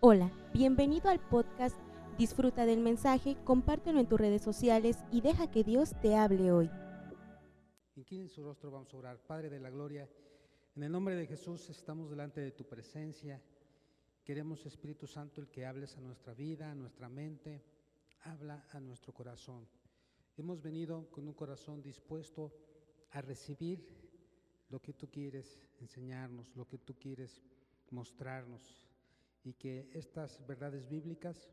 Hola, 0.00 0.30
bienvenido 0.52 1.08
al 1.08 1.20
podcast 1.20 1.74
Disfruta 2.18 2.66
del 2.66 2.80
mensaje, 2.80 3.34
compártelo 3.44 3.98
en 3.98 4.06
tus 4.06 4.20
redes 4.20 4.42
sociales 4.42 4.98
y 5.10 5.22
deja 5.22 5.50
que 5.50 5.64
Dios 5.64 5.98
te 6.02 6.14
hable 6.14 6.52
hoy. 6.52 6.70
Inclinen 7.94 8.28
su 8.28 8.42
rostro, 8.44 8.70
vamos 8.70 8.92
a 8.92 8.96
orar. 8.98 9.18
Padre 9.26 9.48
de 9.48 9.58
la 9.58 9.70
gloria, 9.70 10.06
en 10.74 10.82
el 10.82 10.92
nombre 10.92 11.14
de 11.14 11.26
Jesús 11.26 11.70
estamos 11.70 12.10
delante 12.10 12.42
de 12.42 12.52
tu 12.52 12.64
presencia. 12.68 13.42
Queremos, 14.22 14.66
Espíritu 14.66 15.06
Santo, 15.06 15.40
el 15.40 15.48
que 15.48 15.64
hables 15.64 15.96
a 15.96 16.02
nuestra 16.02 16.34
vida, 16.34 16.70
a 16.70 16.74
nuestra 16.74 17.08
mente, 17.08 17.64
habla 18.24 18.66
a 18.72 18.80
nuestro 18.80 19.14
corazón. 19.14 19.66
Hemos 20.36 20.60
venido 20.60 21.10
con 21.10 21.26
un 21.26 21.32
corazón 21.32 21.82
dispuesto 21.82 22.52
a 23.12 23.22
recibir 23.22 23.82
lo 24.68 24.78
que 24.78 24.92
tú 24.92 25.08
quieres 25.10 25.58
enseñarnos, 25.80 26.54
lo 26.54 26.68
que 26.68 26.76
tú 26.76 26.94
quieres 26.98 27.42
mostrarnos 27.90 28.85
y 29.46 29.54
que 29.54 29.88
estas 29.92 30.44
verdades 30.44 30.88
bíblicas 30.88 31.48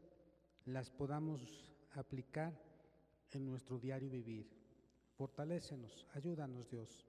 las 0.66 0.90
podamos 0.90 1.72
aplicar 1.92 2.60
en 3.30 3.46
nuestro 3.46 3.78
diario 3.78 4.10
vivir. 4.10 4.50
Fortalécenos, 5.16 6.08
ayúdanos 6.16 6.68
Dios, 6.72 7.06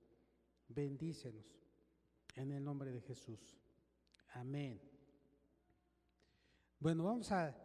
bendícenos 0.69 1.47
en 2.37 2.53
el 2.53 2.63
nombre 2.63 2.93
de 2.93 3.01
Jesús. 3.01 3.59
Amén. 4.35 4.79
Bueno, 6.79 7.05
vamos 7.05 7.33
a 7.33 7.57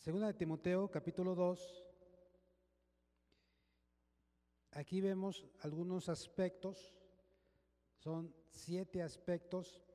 Segunda 0.00 0.26
de 0.26 0.34
Timoteo, 0.34 0.90
capítulo 0.90 1.36
2. 1.36 1.84
Aquí 4.72 5.00
vemos 5.00 5.46
algunos 5.60 6.08
aspectos, 6.08 6.96
son 7.98 8.34
siete 8.48 9.00
aspectos 9.00 9.87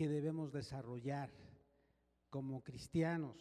que 0.00 0.08
debemos 0.08 0.50
desarrollar 0.50 1.30
como 2.30 2.64
cristianos. 2.64 3.36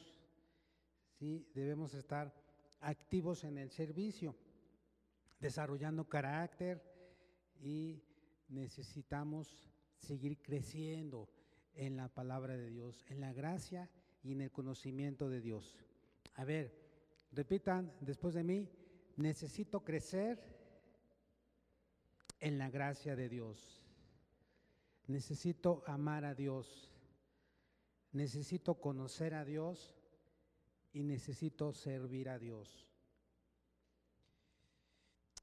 ¿sí? 1.17 1.47
Debemos 1.55 1.93
estar 1.93 2.35
activos 2.81 3.45
en 3.45 3.57
el 3.57 3.71
servicio, 3.71 4.35
desarrollando 5.39 6.09
carácter 6.09 6.83
y 7.61 8.03
necesitamos 8.49 9.71
seguir 9.99 10.41
creciendo 10.41 11.29
en 11.75 11.95
la 11.95 12.09
palabra 12.09 12.57
de 12.57 12.69
Dios, 12.69 13.05
en 13.07 13.21
la 13.21 13.31
gracia 13.31 13.89
y 14.21 14.33
en 14.33 14.41
el 14.41 14.51
conocimiento 14.51 15.29
de 15.29 15.39
Dios. 15.39 15.77
A 16.35 16.43
ver, 16.43 16.75
repitan 17.31 17.89
después 18.01 18.33
de 18.33 18.43
mí, 18.43 18.69
necesito 19.15 19.85
crecer 19.85 20.43
en 22.41 22.57
la 22.57 22.69
gracia 22.69 23.15
de 23.15 23.29
Dios. 23.29 23.78
Necesito 25.09 25.83
amar 25.87 26.23
a 26.23 26.35
Dios. 26.35 26.87
Necesito 28.11 28.75
conocer 28.75 29.33
a 29.33 29.43
Dios 29.43 29.95
y 30.93 31.01
necesito 31.01 31.73
servir 31.73 32.29
a 32.29 32.37
Dios. 32.37 32.87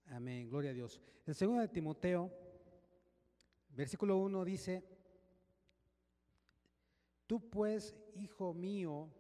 Amén, 0.07 0.49
gloria 0.49 0.71
a 0.71 0.73
Dios. 0.73 1.01
El 1.27 1.35
segundo 1.35 1.63
de 1.63 1.69
Timoteo, 1.69 2.31
versículo 3.71 4.19
1 4.19 4.45
dice, 4.45 4.85
Tú 7.27 7.51
pues, 7.51 7.97
hijo 8.15 8.55
mío, 8.55 9.11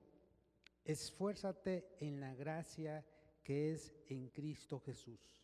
esfuérzate 0.84 1.88
en 1.98 2.20
la 2.20 2.36
gracia 2.36 3.04
que 3.42 3.72
es 3.72 3.92
en 4.06 4.28
Cristo 4.28 4.78
Jesús. 4.78 5.35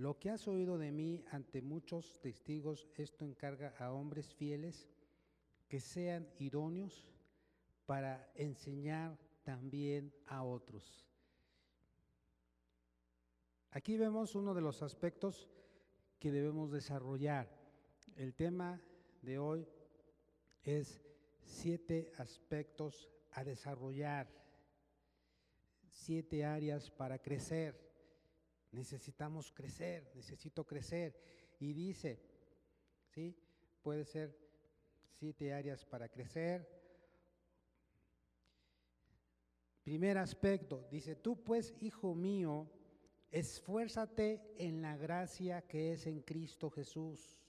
Lo 0.00 0.18
que 0.18 0.30
has 0.30 0.48
oído 0.48 0.78
de 0.78 0.92
mí 0.92 1.22
ante 1.30 1.60
muchos 1.60 2.18
testigos, 2.22 2.88
esto 2.96 3.26
encarga 3.26 3.74
a 3.78 3.92
hombres 3.92 4.32
fieles 4.32 4.88
que 5.68 5.78
sean 5.78 6.26
idóneos 6.38 7.06
para 7.84 8.32
enseñar 8.34 9.18
también 9.42 10.10
a 10.26 10.42
otros. 10.42 11.06
Aquí 13.72 13.98
vemos 13.98 14.34
uno 14.34 14.54
de 14.54 14.62
los 14.62 14.80
aspectos 14.82 15.50
que 16.18 16.32
debemos 16.32 16.72
desarrollar. 16.72 17.54
El 18.16 18.32
tema 18.32 18.80
de 19.20 19.38
hoy 19.38 19.68
es 20.62 21.02
siete 21.42 22.10
aspectos 22.16 23.10
a 23.32 23.44
desarrollar, 23.44 24.30
siete 25.90 26.46
áreas 26.46 26.90
para 26.90 27.18
crecer. 27.18 27.89
Necesitamos 28.72 29.52
crecer, 29.52 30.10
necesito 30.14 30.66
crecer. 30.66 31.18
Y 31.58 31.72
dice, 31.72 32.20
¿sí? 33.08 33.36
Puede 33.82 34.04
ser 34.04 34.36
siete 35.18 35.52
áreas 35.52 35.84
para 35.84 36.08
crecer. 36.08 36.68
Primer 39.82 40.18
aspecto, 40.18 40.86
dice, 40.90 41.16
tú 41.16 41.42
pues, 41.42 41.74
hijo 41.80 42.14
mío, 42.14 42.70
esfuérzate 43.30 44.54
en 44.58 44.82
la 44.82 44.96
gracia 44.96 45.62
que 45.62 45.92
es 45.92 46.06
en 46.06 46.20
Cristo 46.20 46.70
Jesús. 46.70 47.40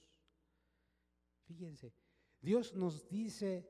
Fíjense, 1.44 1.92
Dios 2.40 2.74
nos 2.74 3.08
dice, 3.08 3.68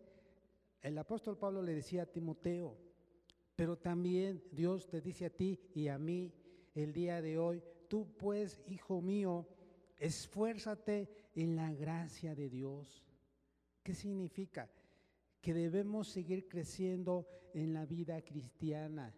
el 0.80 0.96
apóstol 0.96 1.38
Pablo 1.38 1.62
le 1.62 1.74
decía 1.74 2.04
a 2.04 2.06
Timoteo, 2.06 2.78
pero 3.56 3.76
también 3.76 4.42
Dios 4.52 4.88
te 4.88 5.00
dice 5.00 5.26
a 5.26 5.30
ti 5.30 5.60
y 5.74 5.88
a 5.88 5.98
mí 5.98 6.32
el 6.75 6.93
día 6.93 7.21
de 7.21 7.38
hoy, 7.38 7.62
tú 7.88 8.09
pues, 8.16 8.60
hijo 8.66 9.00
mío, 9.00 9.47
esfuérzate 9.99 11.09
en 11.34 11.56
la 11.56 11.72
gracia 11.72 12.34
de 12.34 12.49
Dios. 12.49 13.05
¿Qué 13.83 13.94
significa? 13.94 14.71
Que 15.41 15.55
debemos 15.55 16.09
seguir 16.09 16.49
creciendo 16.49 17.27
en 17.53 17.75
la 17.75 17.84
vida 17.84 18.22
cristiana. 18.22 19.15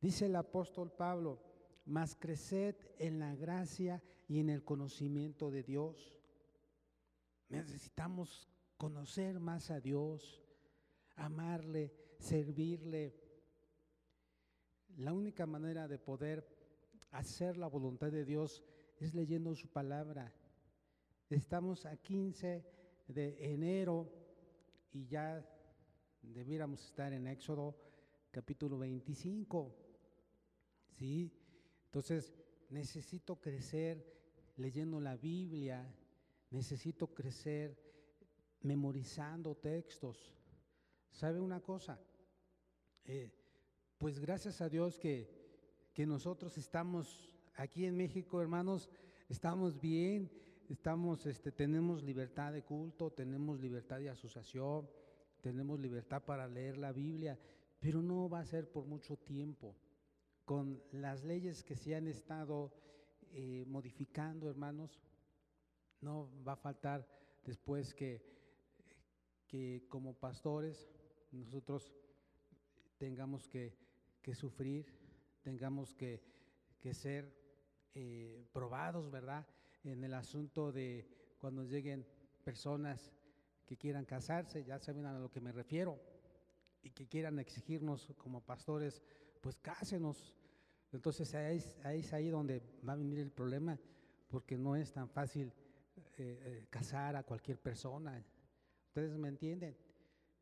Dice 0.00 0.26
el 0.26 0.36
apóstol 0.36 0.92
Pablo, 0.92 1.42
más 1.86 2.14
creced 2.14 2.76
en 2.98 3.18
la 3.18 3.34
gracia 3.34 4.02
y 4.28 4.38
en 4.38 4.50
el 4.50 4.64
conocimiento 4.64 5.50
de 5.50 5.62
Dios. 5.62 6.18
Necesitamos 7.48 8.48
conocer 8.76 9.40
más 9.40 9.70
a 9.70 9.80
Dios, 9.80 10.40
amarle, 11.16 11.92
servirle. 12.18 13.14
La 14.96 15.12
única 15.12 15.46
manera 15.46 15.88
de 15.88 15.98
poder 15.98 16.59
hacer 17.10 17.56
la 17.56 17.66
voluntad 17.66 18.10
de 18.10 18.24
Dios 18.24 18.62
es 18.98 19.14
leyendo 19.14 19.54
su 19.54 19.68
palabra. 19.68 20.32
Estamos 21.28 21.86
a 21.86 21.96
15 21.96 22.64
de 23.08 23.52
enero 23.52 24.12
y 24.92 25.06
ya 25.06 25.44
debiéramos 26.22 26.84
estar 26.84 27.12
en 27.12 27.26
Éxodo 27.26 27.76
capítulo 28.30 28.78
25. 28.78 29.74
¿Sí? 30.88 31.32
Entonces, 31.86 32.32
necesito 32.68 33.40
crecer 33.40 34.04
leyendo 34.56 35.00
la 35.00 35.16
Biblia, 35.16 35.92
necesito 36.50 37.14
crecer 37.14 37.76
memorizando 38.62 39.56
textos. 39.56 40.36
¿Sabe 41.10 41.40
una 41.40 41.60
cosa? 41.60 41.98
Eh, 43.04 43.32
pues 43.98 44.18
gracias 44.18 44.60
a 44.60 44.68
Dios 44.68 44.98
que, 44.98 45.39
que 46.00 46.06
nosotros 46.06 46.56
estamos 46.56 47.28
aquí 47.56 47.84
en 47.84 47.94
México, 47.94 48.40
hermanos, 48.40 48.88
estamos 49.28 49.78
bien, 49.78 50.30
estamos, 50.70 51.26
este, 51.26 51.52
tenemos 51.52 52.02
libertad 52.02 52.54
de 52.54 52.62
culto, 52.62 53.10
tenemos 53.10 53.60
libertad 53.60 53.98
de 53.98 54.08
asociación, 54.08 54.88
tenemos 55.42 55.78
libertad 55.78 56.22
para 56.24 56.48
leer 56.48 56.78
la 56.78 56.90
Biblia, 56.92 57.38
pero 57.78 58.00
no 58.00 58.30
va 58.30 58.40
a 58.40 58.46
ser 58.46 58.72
por 58.72 58.86
mucho 58.86 59.18
tiempo. 59.18 59.76
Con 60.46 60.82
las 60.90 61.22
leyes 61.22 61.62
que 61.62 61.76
se 61.76 61.94
han 61.94 62.06
estado 62.06 62.72
eh, 63.32 63.66
modificando, 63.68 64.48
hermanos, 64.48 65.02
no 66.00 66.30
va 66.48 66.54
a 66.54 66.56
faltar 66.56 67.06
después 67.44 67.92
que, 67.92 68.24
que 69.46 69.84
como 69.90 70.14
pastores 70.14 70.88
nosotros 71.30 71.92
tengamos 72.96 73.46
que, 73.46 73.76
sufrir, 74.32 74.86
tengamos 75.42 75.94
que, 75.94 76.22
que 76.80 76.94
ser 76.94 77.34
eh, 77.94 78.46
probados, 78.52 79.10
¿verdad? 79.10 79.46
en 79.84 80.04
el 80.04 80.14
asunto 80.14 80.72
de 80.72 81.06
cuando 81.38 81.64
lleguen 81.64 82.06
personas 82.44 83.12
que 83.66 83.76
quieran 83.76 84.04
casarse, 84.04 84.64
ya 84.64 84.78
saben 84.78 85.06
a 85.06 85.18
lo 85.18 85.30
que 85.30 85.40
me 85.40 85.52
refiero, 85.52 85.98
y 86.82 86.90
que 86.90 87.06
quieran 87.06 87.38
exigirnos 87.38 88.12
como 88.16 88.40
pastores, 88.40 89.02
pues 89.40 89.56
cásenos. 89.58 90.34
Entonces 90.92 91.34
ahí 91.34 91.58
es, 91.58 92.12
ahí, 92.12 92.30
donde 92.30 92.62
va 92.86 92.94
a 92.94 92.96
venir 92.96 93.20
el 93.20 93.30
problema, 93.30 93.78
porque 94.28 94.56
no 94.56 94.76
es 94.76 94.92
tan 94.92 95.08
fácil 95.08 95.52
eh, 95.96 96.40
eh, 96.42 96.66
casar 96.68 97.16
a 97.16 97.22
cualquier 97.22 97.58
persona. 97.58 98.24
¿Ustedes 98.88 99.16
me 99.16 99.28
entienden? 99.28 99.76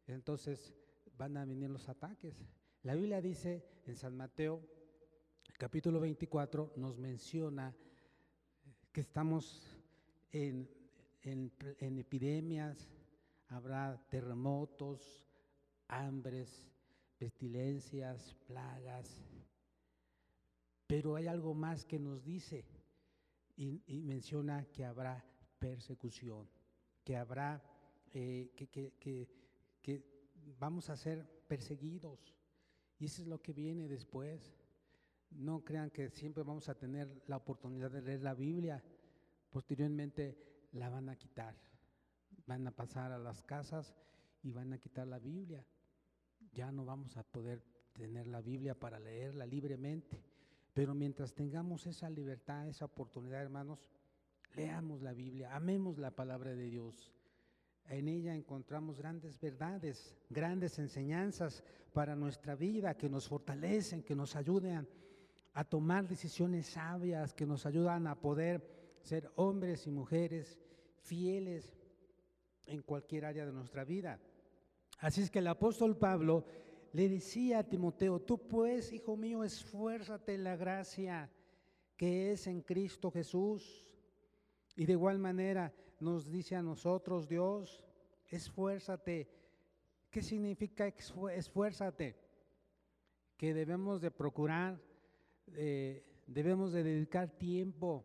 Entonces 0.06 0.74
van 1.16 1.36
a 1.36 1.44
venir 1.44 1.70
los 1.70 1.88
ataques. 1.88 2.46
La 2.82 2.94
Biblia 2.94 3.20
dice 3.20 3.64
en 3.86 3.96
San 3.96 4.16
Mateo, 4.16 4.62
capítulo 5.58 5.98
24, 5.98 6.74
nos 6.76 6.96
menciona 6.98 7.74
que 8.92 9.00
estamos 9.00 9.76
en, 10.30 10.70
epidemias, 11.80 12.88
habrá 13.48 14.00
terremotos, 14.08 15.26
hambres, 15.88 16.70
pestilencias, 17.18 18.36
plagas. 18.46 19.20
Pero 20.86 21.16
hay 21.16 21.26
algo 21.26 21.54
más 21.54 21.84
que 21.84 21.98
nos 21.98 22.24
dice 22.24 22.64
y, 23.56 23.82
menciona 24.04 24.64
que 24.66 24.84
habrá 24.84 25.24
persecución, 25.58 26.48
que 27.02 27.16
habrá, 27.16 27.60
eh, 28.14 28.52
que, 28.54 28.68
que, 28.68 29.28
que 29.82 30.04
vamos 30.60 30.88
a 30.88 30.96
ser 30.96 31.26
perseguidos. 31.48 32.32
Y 33.00 33.06
eso 33.06 33.22
es 33.22 33.28
lo 33.28 33.42
que 33.42 33.52
viene 33.52 33.88
después. 33.88 34.57
No 35.30 35.64
crean 35.64 35.90
que 35.90 36.10
siempre 36.10 36.42
vamos 36.42 36.68
a 36.68 36.74
tener 36.74 37.22
la 37.26 37.36
oportunidad 37.36 37.90
de 37.90 38.02
leer 38.02 38.22
la 38.22 38.34
Biblia. 38.34 38.82
Posteriormente 39.50 40.36
la 40.72 40.88
van 40.88 41.08
a 41.08 41.16
quitar. 41.16 41.54
Van 42.46 42.66
a 42.66 42.70
pasar 42.70 43.12
a 43.12 43.18
las 43.18 43.42
casas 43.42 43.94
y 44.42 44.52
van 44.52 44.72
a 44.72 44.78
quitar 44.78 45.06
la 45.06 45.18
Biblia. 45.18 45.64
Ya 46.52 46.72
no 46.72 46.84
vamos 46.84 47.16
a 47.16 47.22
poder 47.22 47.62
tener 47.92 48.26
la 48.26 48.40
Biblia 48.40 48.78
para 48.78 48.98
leerla 48.98 49.46
libremente. 49.46 50.22
Pero 50.72 50.94
mientras 50.94 51.34
tengamos 51.34 51.86
esa 51.86 52.08
libertad, 52.08 52.68
esa 52.68 52.84
oportunidad, 52.84 53.42
hermanos, 53.42 53.88
leamos 54.54 55.02
la 55.02 55.12
Biblia, 55.12 55.54
amemos 55.54 55.98
la 55.98 56.10
palabra 56.10 56.54
de 56.54 56.70
Dios. 56.70 57.12
En 57.88 58.06
ella 58.08 58.34
encontramos 58.34 58.98
grandes 58.98 59.40
verdades, 59.40 60.14
grandes 60.28 60.78
enseñanzas 60.78 61.64
para 61.92 62.14
nuestra 62.14 62.54
vida 62.54 62.96
que 62.96 63.08
nos 63.08 63.28
fortalecen, 63.28 64.02
que 64.02 64.14
nos 64.14 64.36
ayudan 64.36 64.86
a 65.58 65.64
tomar 65.64 66.06
decisiones 66.06 66.68
sabias, 66.68 67.34
que 67.34 67.44
nos 67.44 67.66
ayudan 67.66 68.06
a 68.06 68.20
poder 68.20 68.62
ser 69.02 69.28
hombres 69.34 69.88
y 69.88 69.90
mujeres 69.90 70.56
fieles 71.00 71.76
en 72.66 72.80
cualquier 72.82 73.24
área 73.24 73.44
de 73.44 73.50
nuestra 73.50 73.82
vida. 73.82 74.20
Así 75.00 75.20
es 75.20 75.32
que 75.32 75.40
el 75.40 75.48
apóstol 75.48 75.96
Pablo 75.96 76.44
le 76.92 77.08
decía 77.08 77.58
a 77.58 77.64
Timoteo, 77.64 78.20
tú 78.20 78.46
pues, 78.46 78.92
hijo 78.92 79.16
mío, 79.16 79.42
esfuérzate 79.42 80.34
en 80.34 80.44
la 80.44 80.54
gracia 80.54 81.28
que 81.96 82.30
es 82.30 82.46
en 82.46 82.60
Cristo 82.60 83.10
Jesús. 83.10 83.90
Y 84.76 84.86
de 84.86 84.92
igual 84.92 85.18
manera 85.18 85.74
nos 85.98 86.30
dice 86.30 86.54
a 86.54 86.62
nosotros 86.62 87.26
Dios, 87.26 87.84
esfuérzate. 88.28 89.28
¿Qué 90.08 90.22
significa 90.22 90.86
esfuérzate? 90.86 92.14
Que 93.36 93.52
debemos 93.52 94.00
de 94.00 94.12
procurar, 94.12 94.80
eh, 95.56 96.04
debemos 96.26 96.72
de 96.72 96.82
dedicar 96.82 97.30
tiempo, 97.30 98.04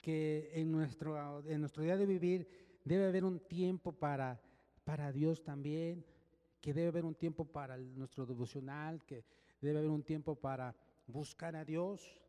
que 0.00 0.50
en 0.54 0.72
nuestro, 0.72 1.44
en 1.46 1.60
nuestro 1.60 1.82
día 1.82 1.96
de 1.96 2.06
vivir 2.06 2.48
debe 2.84 3.06
haber 3.06 3.24
un 3.24 3.40
tiempo 3.40 3.92
para, 3.92 4.40
para 4.84 5.12
Dios 5.12 5.42
también, 5.42 6.04
que 6.60 6.74
debe 6.74 6.88
haber 6.88 7.04
un 7.04 7.14
tiempo 7.14 7.44
para 7.44 7.76
nuestro 7.76 8.26
devocional, 8.26 9.04
que 9.04 9.24
debe 9.60 9.78
haber 9.78 9.90
un 9.90 10.02
tiempo 10.02 10.34
para 10.34 10.74
buscar 11.06 11.56
a 11.56 11.64
Dios. 11.64 12.20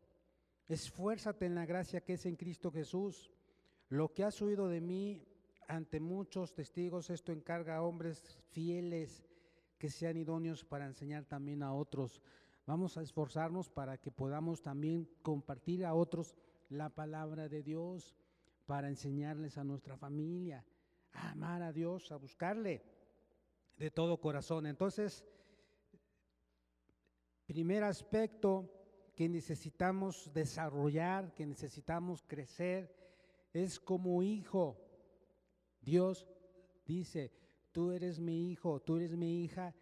Esfuérzate 0.68 1.46
en 1.46 1.54
la 1.54 1.66
gracia 1.66 2.02
que 2.02 2.14
es 2.14 2.26
en 2.26 2.36
Cristo 2.36 2.70
Jesús. 2.70 3.30
Lo 3.88 4.12
que 4.12 4.24
has 4.24 4.40
oído 4.40 4.68
de 4.68 4.80
mí 4.80 5.26
ante 5.68 6.00
muchos 6.00 6.54
testigos, 6.54 7.10
esto 7.10 7.32
encarga 7.32 7.76
a 7.76 7.82
hombres 7.82 8.38
fieles 8.50 9.24
que 9.78 9.90
sean 9.90 10.16
idóneos 10.16 10.64
para 10.64 10.86
enseñar 10.86 11.24
también 11.24 11.62
a 11.62 11.74
otros. 11.74 12.22
Vamos 12.66 12.96
a 12.96 13.02
esforzarnos 13.02 13.68
para 13.68 13.98
que 13.98 14.10
podamos 14.10 14.62
también 14.62 15.08
compartir 15.22 15.84
a 15.84 15.94
otros 15.94 16.36
la 16.68 16.88
palabra 16.88 17.48
de 17.48 17.62
Dios, 17.62 18.14
para 18.66 18.88
enseñarles 18.88 19.58
a 19.58 19.64
nuestra 19.64 19.96
familia, 19.96 20.64
a 21.12 21.32
amar 21.32 21.62
a 21.62 21.72
Dios, 21.72 22.12
a 22.12 22.16
buscarle 22.16 22.82
de 23.76 23.90
todo 23.90 24.20
corazón. 24.20 24.66
Entonces, 24.66 25.24
primer 27.46 27.84
aspecto 27.84 28.70
que 29.14 29.28
necesitamos 29.28 30.32
desarrollar, 30.32 31.34
que 31.34 31.46
necesitamos 31.46 32.22
crecer, 32.22 32.94
es 33.52 33.78
como 33.78 34.22
hijo. 34.22 34.78
Dios 35.80 36.26
dice, 36.86 37.30
tú 37.72 37.92
eres 37.92 38.18
mi 38.18 38.50
hijo, 38.50 38.80
tú 38.80 38.96
eres 38.96 39.14
mi 39.16 39.42
hija, 39.44 39.74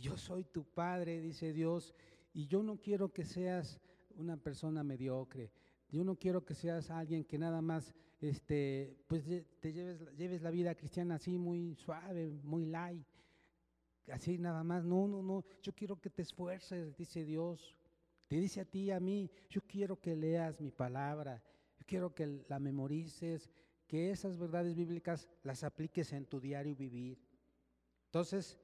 y 0.00 0.02
yo 0.02 0.16
soy 0.16 0.44
tu 0.44 0.64
padre, 0.64 1.20
dice 1.20 1.52
Dios, 1.52 1.94
y 2.32 2.46
yo 2.46 2.62
no 2.62 2.80
quiero 2.80 3.12
que 3.12 3.22
seas 3.22 3.78
una 4.16 4.38
persona 4.38 4.82
mediocre. 4.82 5.52
Yo 5.90 6.04
no 6.04 6.16
quiero 6.16 6.42
que 6.42 6.54
seas 6.54 6.90
alguien 6.90 7.22
que 7.22 7.36
nada 7.36 7.60
más 7.60 7.94
este, 8.18 8.96
pues 9.06 9.24
te 9.60 9.72
lleves, 9.74 10.00
lleves 10.16 10.40
la 10.40 10.50
vida 10.50 10.74
cristiana 10.74 11.16
así 11.16 11.36
muy 11.36 11.74
suave, 11.74 12.30
muy 12.42 12.64
light, 12.64 13.06
así 14.10 14.38
nada 14.38 14.64
más. 14.64 14.86
No, 14.86 15.06
no, 15.06 15.22
no. 15.22 15.44
Yo 15.60 15.74
quiero 15.74 16.00
que 16.00 16.08
te 16.08 16.22
esfuerces, 16.22 16.96
dice 16.96 17.26
Dios. 17.26 17.76
Te 18.26 18.36
dice 18.36 18.62
a 18.62 18.64
ti, 18.64 18.90
a 18.90 19.00
mí, 19.00 19.30
yo 19.50 19.60
quiero 19.66 20.00
que 20.00 20.16
leas 20.16 20.62
mi 20.62 20.70
palabra, 20.70 21.42
yo 21.78 21.84
quiero 21.84 22.14
que 22.14 22.42
la 22.48 22.58
memorices, 22.58 23.50
que 23.86 24.10
esas 24.10 24.38
verdades 24.38 24.74
bíblicas 24.74 25.28
las 25.42 25.62
apliques 25.62 26.10
en 26.14 26.24
tu 26.24 26.40
diario 26.40 26.74
vivir. 26.74 27.18
Entonces, 28.06 28.58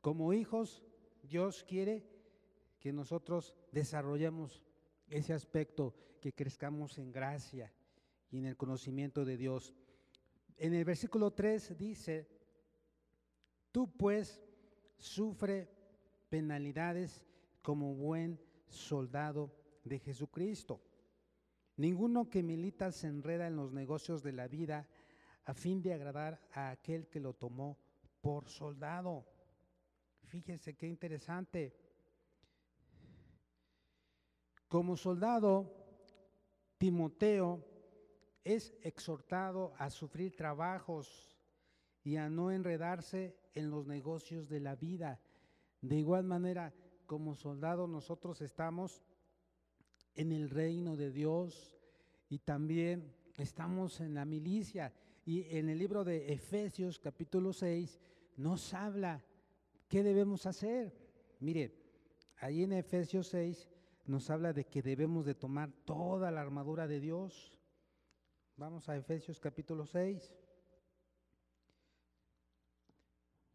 como 0.00 0.32
hijos, 0.32 0.82
Dios 1.22 1.64
quiere 1.64 2.04
que 2.78 2.92
nosotros 2.92 3.54
desarrollemos 3.72 4.62
ese 5.08 5.32
aspecto, 5.32 5.94
que 6.20 6.32
crezcamos 6.32 6.98
en 6.98 7.12
gracia 7.12 7.72
y 8.30 8.38
en 8.38 8.46
el 8.46 8.56
conocimiento 8.56 9.24
de 9.24 9.36
Dios. 9.36 9.74
En 10.56 10.74
el 10.74 10.84
versículo 10.84 11.32
3 11.32 11.76
dice, 11.76 12.28
tú 13.72 13.90
pues 13.96 14.42
sufre 14.98 15.68
penalidades 16.28 17.24
como 17.62 17.94
buen 17.94 18.40
soldado 18.68 19.52
de 19.84 19.98
Jesucristo. 19.98 20.80
Ninguno 21.76 22.28
que 22.28 22.42
milita 22.42 22.92
se 22.92 23.06
enreda 23.06 23.46
en 23.46 23.56
los 23.56 23.72
negocios 23.72 24.22
de 24.22 24.32
la 24.32 24.48
vida 24.48 24.88
a 25.44 25.54
fin 25.54 25.82
de 25.82 25.94
agradar 25.94 26.40
a 26.52 26.70
aquel 26.70 27.08
que 27.08 27.20
lo 27.20 27.32
tomó 27.34 27.78
por 28.20 28.48
soldado. 28.48 29.26
Fíjese 30.30 30.76
qué 30.76 30.86
interesante. 30.86 31.74
Como 34.68 34.96
soldado, 34.96 35.74
Timoteo 36.78 37.66
es 38.44 38.72
exhortado 38.82 39.74
a 39.76 39.90
sufrir 39.90 40.36
trabajos 40.36 41.36
y 42.04 42.14
a 42.14 42.30
no 42.30 42.52
enredarse 42.52 43.36
en 43.54 43.70
los 43.70 43.88
negocios 43.88 44.48
de 44.48 44.60
la 44.60 44.76
vida. 44.76 45.20
De 45.80 45.96
igual 45.96 46.22
manera, 46.22 46.72
como 47.06 47.34
soldado 47.34 47.88
nosotros 47.88 48.40
estamos 48.40 49.02
en 50.14 50.30
el 50.30 50.48
reino 50.48 50.96
de 50.96 51.10
Dios 51.10 51.76
y 52.28 52.38
también 52.38 53.12
estamos 53.36 54.00
en 54.00 54.14
la 54.14 54.24
milicia. 54.24 54.94
Y 55.24 55.56
en 55.56 55.68
el 55.68 55.78
libro 55.78 56.04
de 56.04 56.32
Efesios 56.32 57.00
capítulo 57.00 57.52
6 57.52 58.00
nos 58.36 58.72
habla 58.74 59.24
qué 59.90 60.02
debemos 60.02 60.46
hacer. 60.46 60.96
Mire, 61.40 61.74
ahí 62.38 62.62
en 62.62 62.72
Efesios 62.72 63.28
6 63.28 63.68
nos 64.06 64.30
habla 64.30 64.54
de 64.54 64.64
que 64.64 64.80
debemos 64.80 65.26
de 65.26 65.34
tomar 65.34 65.70
toda 65.84 66.30
la 66.30 66.40
armadura 66.40 66.86
de 66.86 67.00
Dios 67.00 67.60
Vamos 68.60 68.90
a 68.90 68.96
Efesios 68.98 69.40
capítulo 69.40 69.86
6. 69.86 70.34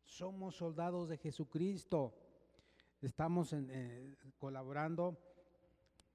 Somos 0.04 0.56
soldados 0.56 1.10
de 1.10 1.18
Jesucristo. 1.20 2.12
Estamos 3.00 3.54
eh, 3.54 4.18
colaborando 4.39 5.15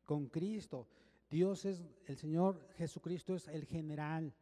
con 0.05 0.27
Cristo. 0.27 0.89
Dios 1.31 1.67
es, 1.67 1.85
el 2.07 2.17
Señor 2.17 2.67
Jesucristo 2.75 3.37
es 3.37 3.47
el 3.47 3.65
general 3.65 4.35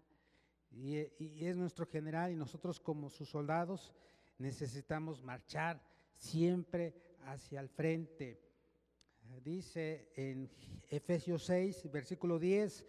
y, 0.70 0.96
y 1.22 1.44
es 1.44 1.54
nuestro 1.58 1.84
general 1.84 2.32
y 2.32 2.34
nosotros 2.34 2.80
como 2.80 3.10
sus 3.10 3.28
soldados 3.28 3.92
necesitamos 4.38 5.22
marchar 5.22 5.80
siempre 6.16 6.94
hacia 7.26 7.60
el 7.60 7.68
frente. 7.68 8.40
Dice 9.42 10.10
en 10.16 10.50
Efesios 10.88 11.44
6, 11.44 11.90
versículo 11.92 12.38
10, 12.38 12.86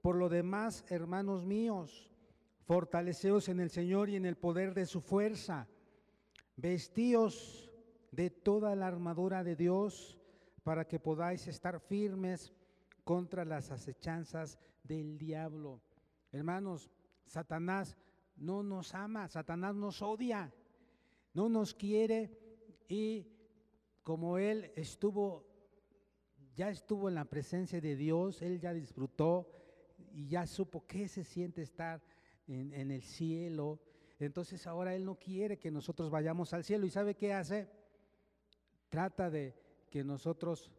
por 0.00 0.16
lo 0.16 0.28
demás, 0.28 0.84
hermanos 0.88 1.44
míos, 1.44 2.10
fortaleceos 2.64 3.48
en 3.48 3.60
el 3.60 3.70
Señor 3.70 4.08
y 4.08 4.16
en 4.16 4.24
el 4.24 4.36
poder 4.36 4.74
de 4.74 4.86
su 4.86 5.00
fuerza. 5.00 5.68
Vestíos 6.56 7.70
de 8.10 8.30
toda 8.30 8.74
la 8.74 8.86
armadura 8.86 9.44
de 9.44 9.56
Dios 9.56 10.18
para 10.62 10.86
que 10.86 10.98
podáis 10.98 11.46
estar 11.46 11.80
firmes 11.80 12.52
contra 13.04 13.44
las 13.44 13.70
acechanzas 13.70 14.58
del 14.82 15.18
diablo. 15.18 15.80
Hermanos, 16.30 16.90
Satanás 17.26 17.96
no 18.36 18.62
nos 18.62 18.94
ama, 18.94 19.28
Satanás 19.28 19.74
nos 19.74 20.02
odia, 20.02 20.52
no 21.34 21.48
nos 21.48 21.74
quiere 21.74 22.38
y 22.88 23.26
como 24.02 24.38
él 24.38 24.72
estuvo, 24.76 25.46
ya 26.54 26.70
estuvo 26.70 27.08
en 27.08 27.14
la 27.14 27.24
presencia 27.24 27.80
de 27.80 27.96
Dios, 27.96 28.42
él 28.42 28.60
ya 28.60 28.72
disfrutó 28.72 29.48
y 30.12 30.28
ya 30.28 30.46
supo 30.46 30.86
qué 30.86 31.08
se 31.08 31.24
siente 31.24 31.62
estar 31.62 32.02
en, 32.46 32.90
el 32.90 33.02
cielo. 33.02 33.80
Entonces 34.18 34.66
ahora 34.66 34.94
Él 34.94 35.04
no 35.04 35.18
quiere 35.18 35.58
que 35.58 35.70
nosotros 35.70 36.10
vayamos 36.10 36.52
al 36.52 36.64
cielo. 36.64 36.86
¿Y 36.86 36.90
sabe 36.90 37.14
qué 37.14 37.32
hace? 37.32 37.68
Trata 38.88 39.30
de 39.30 39.54
que 39.90 40.04
nosotros 40.04 40.70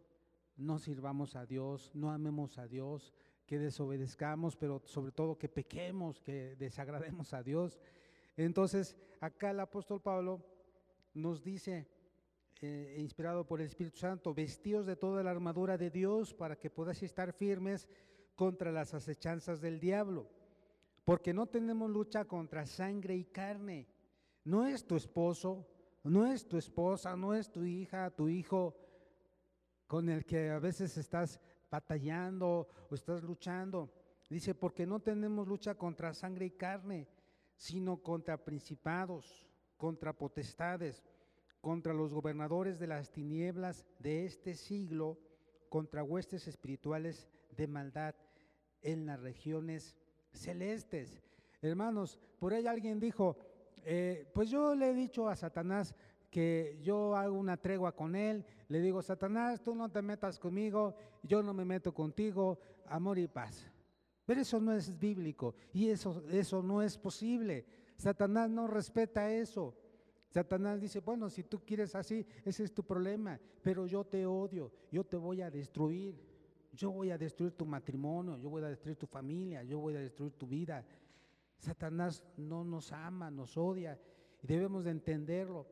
no 0.55 0.77
sirvamos 0.77 1.36
a 1.36 1.45
Dios, 1.45 1.91
no 1.93 2.12
amemos 2.12 2.57
a 2.57 2.67
Dios, 2.67 3.13
que 3.45 3.60
desobedezcamos, 3.60 4.55
pero 4.55 4.81
sobre 4.86 5.12
todo 5.12 5.38
que 5.38 5.50
pequemos, 5.50 6.22
que 6.22 6.55
desagrademos 6.55 7.33
a 7.33 7.43
Dios. 7.43 7.79
Entonces, 8.38 8.96
acá 9.20 9.52
el 9.52 9.60
apóstol 9.60 10.02
Pablo 10.02 10.44
nos 11.13 11.44
dice, 11.44 11.88
eh, 12.62 12.96
inspirado 13.00 13.46
por 13.46 13.62
el 13.62 13.68
Espíritu 13.68 13.98
Santo, 13.98 14.34
vestidos 14.34 14.86
de 14.86 14.96
toda 14.96 15.24
la 15.24 15.32
armadura 15.32 15.78
de 15.78 15.90
Dios 15.90 16.34
para 16.34 16.58
que 16.58 16.70
podáis 16.70 17.04
estar 17.04 17.34
firmes 17.34 17.88
contra 18.36 18.72
las 18.72 18.94
acechanzas 18.94 19.62
del 19.62 19.80
diablo. 19.80 20.30
Porque 21.06 21.34
no 21.34 21.46
tenemos 21.48 21.90
lucha 21.90 22.25
contra 22.25 22.66
sangre 22.66 23.16
y 23.16 23.25
carne. 23.25 23.88
No 24.46 24.66
es 24.66 24.86
tu 24.86 24.96
esposo, 24.96 25.68
no 26.04 26.25
es 26.25 26.48
tu 26.48 26.58
esposa, 26.58 27.16
no 27.16 27.34
es 27.34 27.52
tu 27.52 27.63
hija, 27.63 28.10
tu 28.10 28.30
hijo 28.30 28.75
con 29.88 30.10
el 30.10 30.25
que 30.25 30.50
a 30.50 30.60
veces 30.60 30.98
estás 30.98 31.40
batallando 31.70 32.68
o 32.90 32.96
estás 32.96 33.22
luchando. 33.24 33.92
Dice, 34.30 34.56
porque 34.56 34.86
no 34.86 35.00
tenemos 35.00 35.48
lucha 35.48 35.75
contra 35.75 36.13
sangre 36.13 36.46
y 36.48 36.52
carne, 36.52 37.08
sino 37.63 37.96
contra 37.96 38.43
principados, 38.43 39.50
contra 39.77 40.12
potestades, 40.12 41.01
contra 41.62 41.93
los 41.93 42.13
gobernadores 42.13 42.77
de 42.77 42.88
las 42.88 43.10
tinieblas 43.10 43.86
de 44.00 44.25
este 44.25 44.53
siglo, 44.53 45.17
contra 45.70 46.03
huestes 46.03 46.46
espirituales 46.50 47.29
de 47.55 47.67
maldad 47.67 48.15
en 48.82 49.05
las 49.05 49.22
regiones 49.22 49.96
celestes. 50.34 51.24
Hermanos, 51.62 52.20
por 52.38 52.53
ahí 52.53 52.67
alguien 52.67 53.00
dijo, 53.00 53.38
eh, 53.86 54.29
pues 54.34 54.50
yo 54.50 54.75
le 54.75 54.89
he 54.89 54.93
dicho 54.93 55.29
a 55.29 55.38
Satanás 55.38 55.96
que 56.29 56.77
yo 56.84 57.15
hago 57.15 57.38
una 57.38 57.55
tregua 57.55 57.96
con 57.96 58.17
él, 58.17 58.46
le 58.67 58.82
digo, 58.82 59.01
Satanás, 59.01 59.63
tú 59.63 59.74
no 59.74 59.89
te 59.89 60.01
metas 60.01 60.38
conmigo, 60.38 60.98
yo 61.22 61.41
no 61.41 61.53
me 61.53 61.63
meto 61.63 61.93
contigo, 61.93 62.60
amor 62.88 63.20
y 63.20 63.29
paz. 63.29 63.72
Pero 64.25 64.42
eso 64.42 64.60
no 64.60 64.74
es 64.74 64.98
bíblico 64.98 65.56
y 65.74 65.89
eso, 65.89 66.24
eso 66.30 66.63
no 66.63 66.82
es 66.82 66.98
posible. 66.98 67.65
Satanás 67.98 68.50
no 68.50 68.68
respeta 68.68 69.32
eso. 69.32 69.75
Satanás 70.30 70.82
dice, 70.82 71.00
bueno, 71.00 71.30
si 71.30 71.44
tú 71.44 71.60
quieres 71.60 71.94
así, 71.94 72.25
ese 72.44 72.63
es 72.63 72.74
tu 72.74 72.84
problema, 72.84 73.39
pero 73.62 73.86
yo 73.86 74.03
te 74.03 74.25
odio, 74.25 74.72
yo 74.92 75.03
te 75.03 75.15
voy 75.15 75.42
a 75.42 75.51
destruir, 75.51 76.20
yo 76.72 76.89
voy 76.89 77.12
a 77.12 77.18
destruir 77.18 77.51
tu 77.51 77.65
matrimonio, 77.65 78.38
yo 78.38 78.50
voy 78.50 78.63
a 78.63 78.70
destruir 78.70 78.98
tu 78.98 79.06
familia, 79.06 79.62
yo 79.63 79.77
voy 79.80 79.96
a 79.96 80.00
destruir 80.00 80.34
tu 80.34 80.48
vida. 80.48 80.84
Satanás 81.60 82.24
no 82.36 82.63
nos 82.63 82.92
ama, 82.92 83.30
nos 83.30 83.58
odia 83.58 84.00
y 84.42 84.48
debemos 84.48 84.84
de 84.84 84.92
entenderlo, 84.92 85.68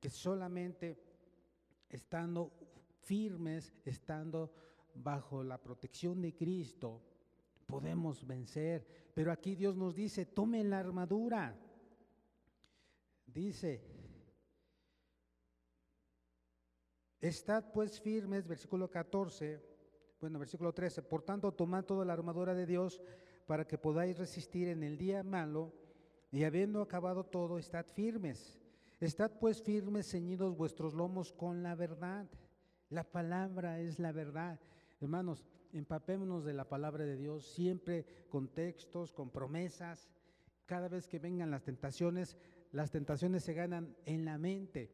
que 0.00 0.08
solamente 0.08 0.96
estando 1.88 2.52
firmes, 3.02 3.72
estando 3.84 4.52
bajo 4.94 5.42
la 5.42 5.60
protección 5.60 6.22
de 6.22 6.34
Cristo, 6.34 7.02
podemos 7.66 8.26
vencer. 8.26 8.86
Pero 9.14 9.32
aquí 9.32 9.54
Dios 9.54 9.76
nos 9.76 9.94
dice, 9.94 10.26
tomen 10.26 10.70
la 10.70 10.78
armadura. 10.78 11.58
Dice, 13.26 13.82
estad 17.20 17.72
pues 17.72 18.00
firmes, 18.00 18.46
versículo 18.46 18.90
14, 18.90 19.60
bueno, 20.20 20.38
versículo 20.38 20.72
13, 20.72 21.02
por 21.02 21.22
tanto 21.22 21.52
tomad 21.52 21.84
toda 21.84 22.04
la 22.04 22.14
armadura 22.14 22.54
de 22.54 22.64
Dios 22.64 23.02
para 23.46 23.66
que 23.66 23.78
podáis 23.78 24.16
resistir 24.16 24.68
en 24.68 24.82
el 24.82 24.96
día 24.96 25.22
malo 25.22 25.72
y 26.32 26.44
habiendo 26.44 26.80
acabado 26.82 27.24
todo, 27.24 27.58
estad 27.58 27.86
firmes. 27.86 28.58
Estad 29.00 29.30
pues 29.38 29.62
firmes, 29.62 30.10
ceñidos 30.10 30.56
vuestros 30.56 30.94
lomos 30.94 31.32
con 31.32 31.62
la 31.62 31.74
verdad. 31.74 32.26
La 32.88 33.04
palabra 33.04 33.80
es 33.80 33.98
la 33.98 34.12
verdad. 34.12 34.58
Hermanos, 35.00 35.44
empapémonos 35.76 36.44
de 36.44 36.54
la 36.54 36.68
palabra 36.68 37.04
de 37.04 37.16
Dios, 37.16 37.44
siempre 37.46 38.06
con 38.28 38.48
textos, 38.48 39.12
con 39.12 39.30
promesas. 39.30 40.10
Cada 40.64 40.88
vez 40.88 41.06
que 41.06 41.18
vengan 41.18 41.50
las 41.50 41.62
tentaciones, 41.62 42.36
las 42.72 42.90
tentaciones 42.90 43.44
se 43.44 43.54
ganan 43.54 43.96
en 44.04 44.24
la 44.24 44.38
mente. 44.38 44.90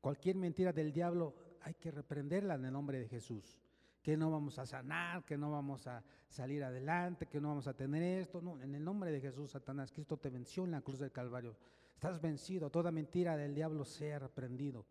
Cualquier 0.00 0.36
mentira 0.36 0.72
del 0.72 0.92
diablo 0.92 1.34
hay 1.62 1.74
que 1.74 1.90
reprenderla 1.90 2.54
en 2.54 2.64
el 2.64 2.72
nombre 2.72 2.98
de 2.98 3.08
Jesús. 3.08 3.58
Que 4.02 4.16
no 4.16 4.30
vamos 4.30 4.58
a 4.58 4.66
sanar, 4.66 5.24
que 5.24 5.38
no 5.38 5.52
vamos 5.52 5.86
a 5.86 6.02
salir 6.28 6.64
adelante, 6.64 7.26
que 7.26 7.40
no 7.40 7.48
vamos 7.48 7.68
a 7.68 7.74
tener 7.74 8.02
esto. 8.20 8.42
No, 8.42 8.60
en 8.60 8.74
el 8.74 8.82
nombre 8.84 9.12
de 9.12 9.20
Jesús, 9.20 9.52
Satanás, 9.52 9.92
Cristo 9.92 10.16
te 10.16 10.28
venció 10.28 10.64
en 10.64 10.72
la 10.72 10.80
cruz 10.80 10.98
del 10.98 11.12
Calvario. 11.12 11.56
Estás 11.94 12.20
vencido, 12.20 12.68
toda 12.68 12.90
mentira 12.90 13.36
del 13.36 13.54
diablo 13.54 13.84
sea 13.84 14.18
reprendido. 14.18 14.84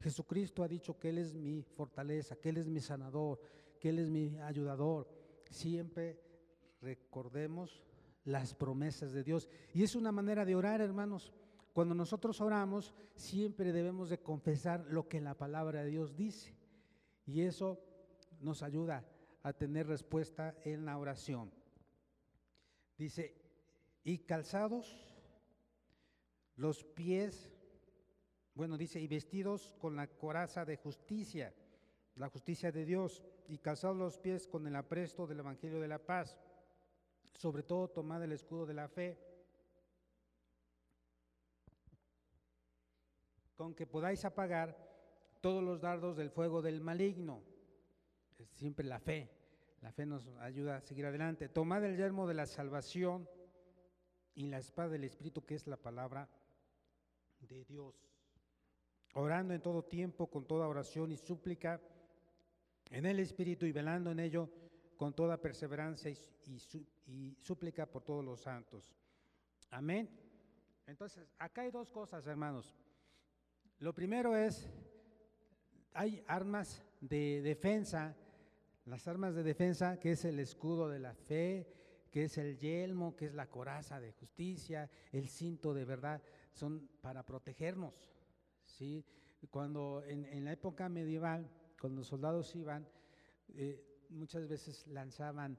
Jesucristo 0.00 0.62
ha 0.62 0.68
dicho 0.68 0.98
que 0.98 1.08
Él 1.08 1.18
es 1.18 1.34
mi 1.34 1.62
fortaleza, 1.62 2.36
que 2.36 2.50
Él 2.50 2.58
es 2.58 2.68
mi 2.68 2.80
sanador, 2.80 3.40
que 3.78 3.90
Él 3.90 3.98
es 3.98 4.10
mi 4.10 4.38
ayudador. 4.38 5.08
Siempre 5.50 6.20
recordemos 6.80 7.82
las 8.24 8.54
promesas 8.54 9.12
de 9.12 9.24
Dios. 9.24 9.48
Y 9.72 9.82
es 9.82 9.94
una 9.94 10.12
manera 10.12 10.44
de 10.44 10.54
orar, 10.54 10.80
hermanos. 10.80 11.32
Cuando 11.72 11.94
nosotros 11.94 12.40
oramos, 12.40 12.94
siempre 13.14 13.72
debemos 13.72 14.10
de 14.10 14.18
confesar 14.18 14.84
lo 14.88 15.08
que 15.08 15.20
la 15.20 15.34
palabra 15.34 15.82
de 15.82 15.90
Dios 15.90 16.16
dice. 16.16 16.54
Y 17.24 17.42
eso 17.42 17.78
nos 18.40 18.62
ayuda 18.62 19.04
a 19.42 19.52
tener 19.52 19.86
respuesta 19.86 20.56
en 20.64 20.84
la 20.84 20.98
oración. 20.98 21.52
Dice, 22.96 23.34
y 24.04 24.18
calzados 24.18 25.08
los 26.56 26.84
pies, 26.84 27.52
bueno, 28.54 28.76
dice, 28.76 29.00
y 29.00 29.06
vestidos 29.06 29.74
con 29.78 29.94
la 29.94 30.08
coraza 30.08 30.64
de 30.64 30.76
justicia, 30.76 31.54
la 32.16 32.28
justicia 32.28 32.72
de 32.72 32.84
Dios, 32.84 33.22
y 33.48 33.58
calzados 33.58 33.96
los 33.96 34.18
pies 34.18 34.46
con 34.46 34.66
el 34.66 34.76
apresto 34.76 35.26
del 35.26 35.40
Evangelio 35.40 35.80
de 35.80 35.88
la 35.88 35.98
paz, 35.98 36.36
sobre 37.34 37.62
todo 37.62 37.88
tomad 37.88 38.22
el 38.22 38.32
escudo 38.32 38.66
de 38.66 38.74
la 38.74 38.88
fe, 38.88 39.18
con 43.56 43.74
que 43.74 43.86
podáis 43.86 44.24
apagar 44.24 44.76
todos 45.40 45.64
los 45.64 45.80
dardos 45.80 46.16
del 46.16 46.30
fuego 46.30 46.62
del 46.62 46.80
maligno. 46.80 47.42
Es 48.38 48.48
siempre 48.50 48.86
la 48.86 49.00
fe, 49.00 49.30
la 49.80 49.92
fe 49.92 50.06
nos 50.06 50.28
ayuda 50.40 50.76
a 50.76 50.80
seguir 50.80 51.06
adelante. 51.06 51.48
Tomad 51.48 51.84
el 51.84 51.96
yermo 51.96 52.28
de 52.28 52.34
la 52.34 52.46
salvación 52.46 53.28
y 54.34 54.46
la 54.46 54.58
espada 54.58 54.90
del 54.90 55.04
Espíritu, 55.04 55.44
que 55.44 55.54
es 55.54 55.66
la 55.66 55.76
palabra 55.76 56.28
de 57.40 57.64
Dios, 57.64 57.94
orando 59.14 59.54
en 59.54 59.62
todo 59.62 59.82
tiempo 59.82 60.28
con 60.28 60.46
toda 60.46 60.68
oración 60.68 61.10
y 61.12 61.16
súplica 61.16 61.80
en 62.90 63.06
el 63.06 63.20
Espíritu 63.20 63.66
y 63.66 63.72
velando 63.72 64.10
en 64.10 64.20
ello 64.20 64.50
con 64.96 65.14
toda 65.14 65.40
perseverancia 65.40 66.10
y, 66.10 67.36
súplica 67.38 67.86
por 67.86 68.02
todos 68.02 68.24
los 68.24 68.40
santos. 68.40 68.94
Amén. 69.70 70.08
Entonces, 70.86 71.26
acá 71.38 71.62
hay 71.62 71.70
dos 71.70 71.90
cosas, 71.90 72.26
hermanos. 72.26 72.74
Lo 73.78 73.94
primero 73.94 74.36
es, 74.36 74.68
hay 75.92 76.22
armas 76.26 76.82
de 77.00 77.42
defensa, 77.42 78.16
las 78.84 79.06
armas 79.06 79.34
de 79.34 79.42
defensa, 79.42 79.98
que 80.00 80.12
es 80.12 80.24
el 80.24 80.40
escudo 80.40 80.88
de 80.88 80.98
la 80.98 81.14
fe, 81.14 81.66
que 82.10 82.24
es 82.24 82.38
el 82.38 82.58
yelmo, 82.58 83.14
que 83.14 83.26
es 83.26 83.34
la 83.34 83.48
coraza 83.48 84.00
de 84.00 84.12
justicia, 84.12 84.90
el 85.12 85.28
cinto 85.28 85.74
de 85.74 85.84
verdad 85.84 86.22
son 86.52 86.88
para 87.00 87.24
protegernos. 87.24 88.10
¿sí? 88.64 89.04
Cuando 89.50 90.02
en, 90.06 90.44
la 90.44 90.52
época 90.52 90.88
medieval, 90.88 91.48
cuando 91.80 92.00
los 92.00 92.08
soldados 92.08 92.54
iban, 92.56 92.86
eh, 93.54 94.06
muchas 94.10 94.48
veces 94.48 94.86
lanzaban 94.88 95.58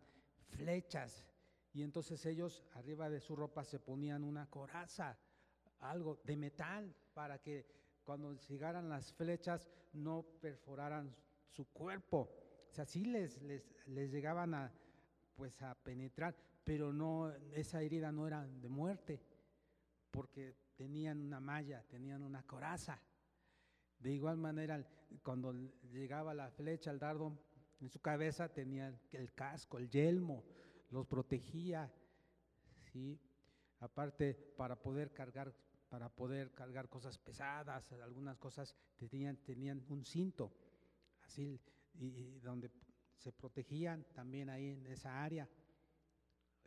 flechas 0.50 1.26
y 1.74 1.84
entonces 1.84 2.26
ellos 2.26 2.64
arriba 2.74 3.10
de 3.10 3.20
su 3.20 3.36
ropa 3.36 3.64
se 3.64 3.80
ponían 3.80 4.24
una 4.24 4.50
coraza, 4.50 5.18
algo 5.80 6.20
de 6.24 6.36
metal, 6.36 6.94
para 7.14 7.40
que 7.40 7.66
cuando 8.04 8.34
llegaran 8.34 8.90
las 8.90 9.14
flechas 9.14 9.70
no 9.94 10.26
perforaran 10.42 11.16
su 11.48 11.66
cuerpo. 11.66 12.30
O 12.70 12.74
sea, 12.74 12.86
sí 12.86 13.06
les, 13.06 13.42
les, 13.42 13.72
les 13.88 14.12
llegaban 14.12 14.54
a, 14.54 14.72
pues, 15.36 15.62
a 15.62 15.76
penetrar, 15.76 16.36
pero 16.64 16.92
no, 16.92 17.32
esa 17.54 17.82
herida 17.82 18.12
no 18.12 18.28
era 18.28 18.46
de 18.46 18.70
muerte, 18.70 19.22
porque 20.12 20.56
tenían 20.76 21.22
una 21.22 21.40
malla, 21.40 21.84
tenían 21.84 22.22
una 22.24 22.44
coraza. 22.44 23.02
De 24.00 24.12
igual 24.12 24.38
manera, 24.38 24.86
cuando 25.24 25.54
llegaba 25.92 26.34
la 26.34 26.50
flecha, 26.52 26.92
el 26.92 27.00
dardo, 27.00 27.38
en 27.82 27.90
su 27.90 28.00
cabeza 28.00 28.50
tenía 28.50 28.98
el 29.12 29.34
casco, 29.34 29.78
el 29.78 29.90
yelmo, 29.90 30.44
los 30.90 31.06
protegía, 31.06 31.92
¿sí? 32.92 33.20
Aparte, 33.80 34.34
para 34.58 34.76
poder 34.76 35.14
cargar, 35.14 35.54
para 35.90 36.10
poder 36.10 36.52
cargar 36.54 36.90
cosas 36.90 37.18
pesadas, 37.18 37.92
algunas 37.94 38.38
cosas 38.38 38.76
tenían, 38.98 39.38
tenían 39.38 39.84
un 39.90 40.04
cinto, 40.04 40.52
así, 41.24 41.60
y 41.96 42.40
donde 42.40 42.72
se 43.18 43.32
protegían 43.32 44.06
también 44.14 44.50
ahí 44.50 44.70
en 44.70 44.86
esa 44.88 45.24
área. 45.24 45.48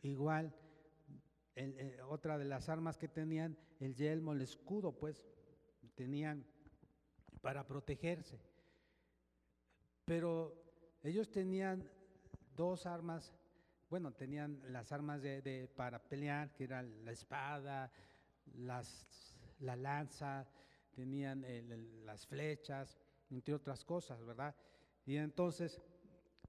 Igual, 0.01 0.53
eh, 1.55 1.99
otra 2.07 2.37
de 2.37 2.45
las 2.45 2.69
armas 2.69 2.97
que 2.97 3.07
tenían, 3.07 3.57
el 3.79 3.95
yelmo, 3.95 4.33
el 4.33 4.41
escudo, 4.41 4.91
pues 4.91 5.23
tenían 5.95 6.45
para 7.43 7.67
protegerse. 7.67 8.39
Pero 10.05 10.55
ellos 11.03 11.29
tenían 11.29 11.83
dos 12.55 12.85
armas, 12.85 13.33
bueno, 13.89 14.13
tenían 14.13 14.61
las 14.71 14.93
armas 14.93 15.21
de, 15.21 15.69
para 15.75 15.99
pelear, 15.99 16.53
que 16.53 16.63
eran 16.63 17.03
la 17.03 17.11
espada, 17.11 17.91
las, 18.55 19.05
la 19.59 19.75
lanza, 19.75 20.47
tenían 20.95 21.45
las 22.05 22.25
flechas, 22.25 22.97
entre 23.29 23.53
otras 23.53 23.83
cosas, 23.83 24.23
¿verdad? 24.23 24.55
Y 25.05 25.17
entonces, 25.17 25.81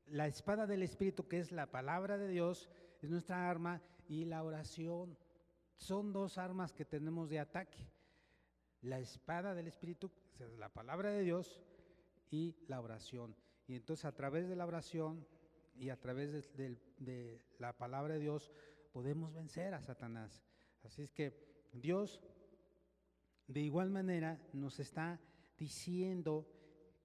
la 0.06 0.28
espada 0.28 0.64
del 0.64 0.84
Espíritu, 0.84 1.26
que 1.26 1.40
es 1.40 1.50
la 1.50 1.72
palabra 1.72 2.18
de 2.18 2.28
Dios, 2.28 2.70
es 3.02 3.10
nuestra 3.10 3.50
arma, 3.50 3.82
y 4.06 4.26
la 4.26 4.44
oración. 4.44 5.18
Son 5.74 6.12
dos 6.12 6.38
armas 6.38 6.72
que 6.72 6.84
tenemos 6.84 7.28
de 7.28 7.40
ataque. 7.40 7.84
La 8.84 9.00
espada 9.00 9.54
del 9.54 9.66
Espíritu, 9.66 10.10
es 10.38 10.58
la 10.58 10.68
palabra 10.68 11.10
de 11.10 11.22
Dios, 11.22 11.60
y 12.30 12.54
la 12.68 12.80
oración. 12.80 13.34
Y 13.66 13.76
entonces 13.76 14.04
a 14.04 14.14
través 14.14 14.48
de 14.48 14.56
la 14.56 14.66
oración 14.66 15.26
y 15.76 15.88
a 15.88 15.98
través 15.98 16.54
de, 16.56 16.78
de 16.98 17.40
la 17.58 17.76
palabra 17.76 18.14
de 18.14 18.20
Dios 18.20 18.52
podemos 18.92 19.32
vencer 19.32 19.72
a 19.72 19.80
Satanás. 19.80 20.44
Así 20.82 21.02
es 21.02 21.10
que 21.10 21.68
Dios 21.72 22.20
de 23.46 23.60
igual 23.60 23.90
manera 23.90 24.38
nos 24.52 24.80
está 24.80 25.20
diciendo 25.56 26.46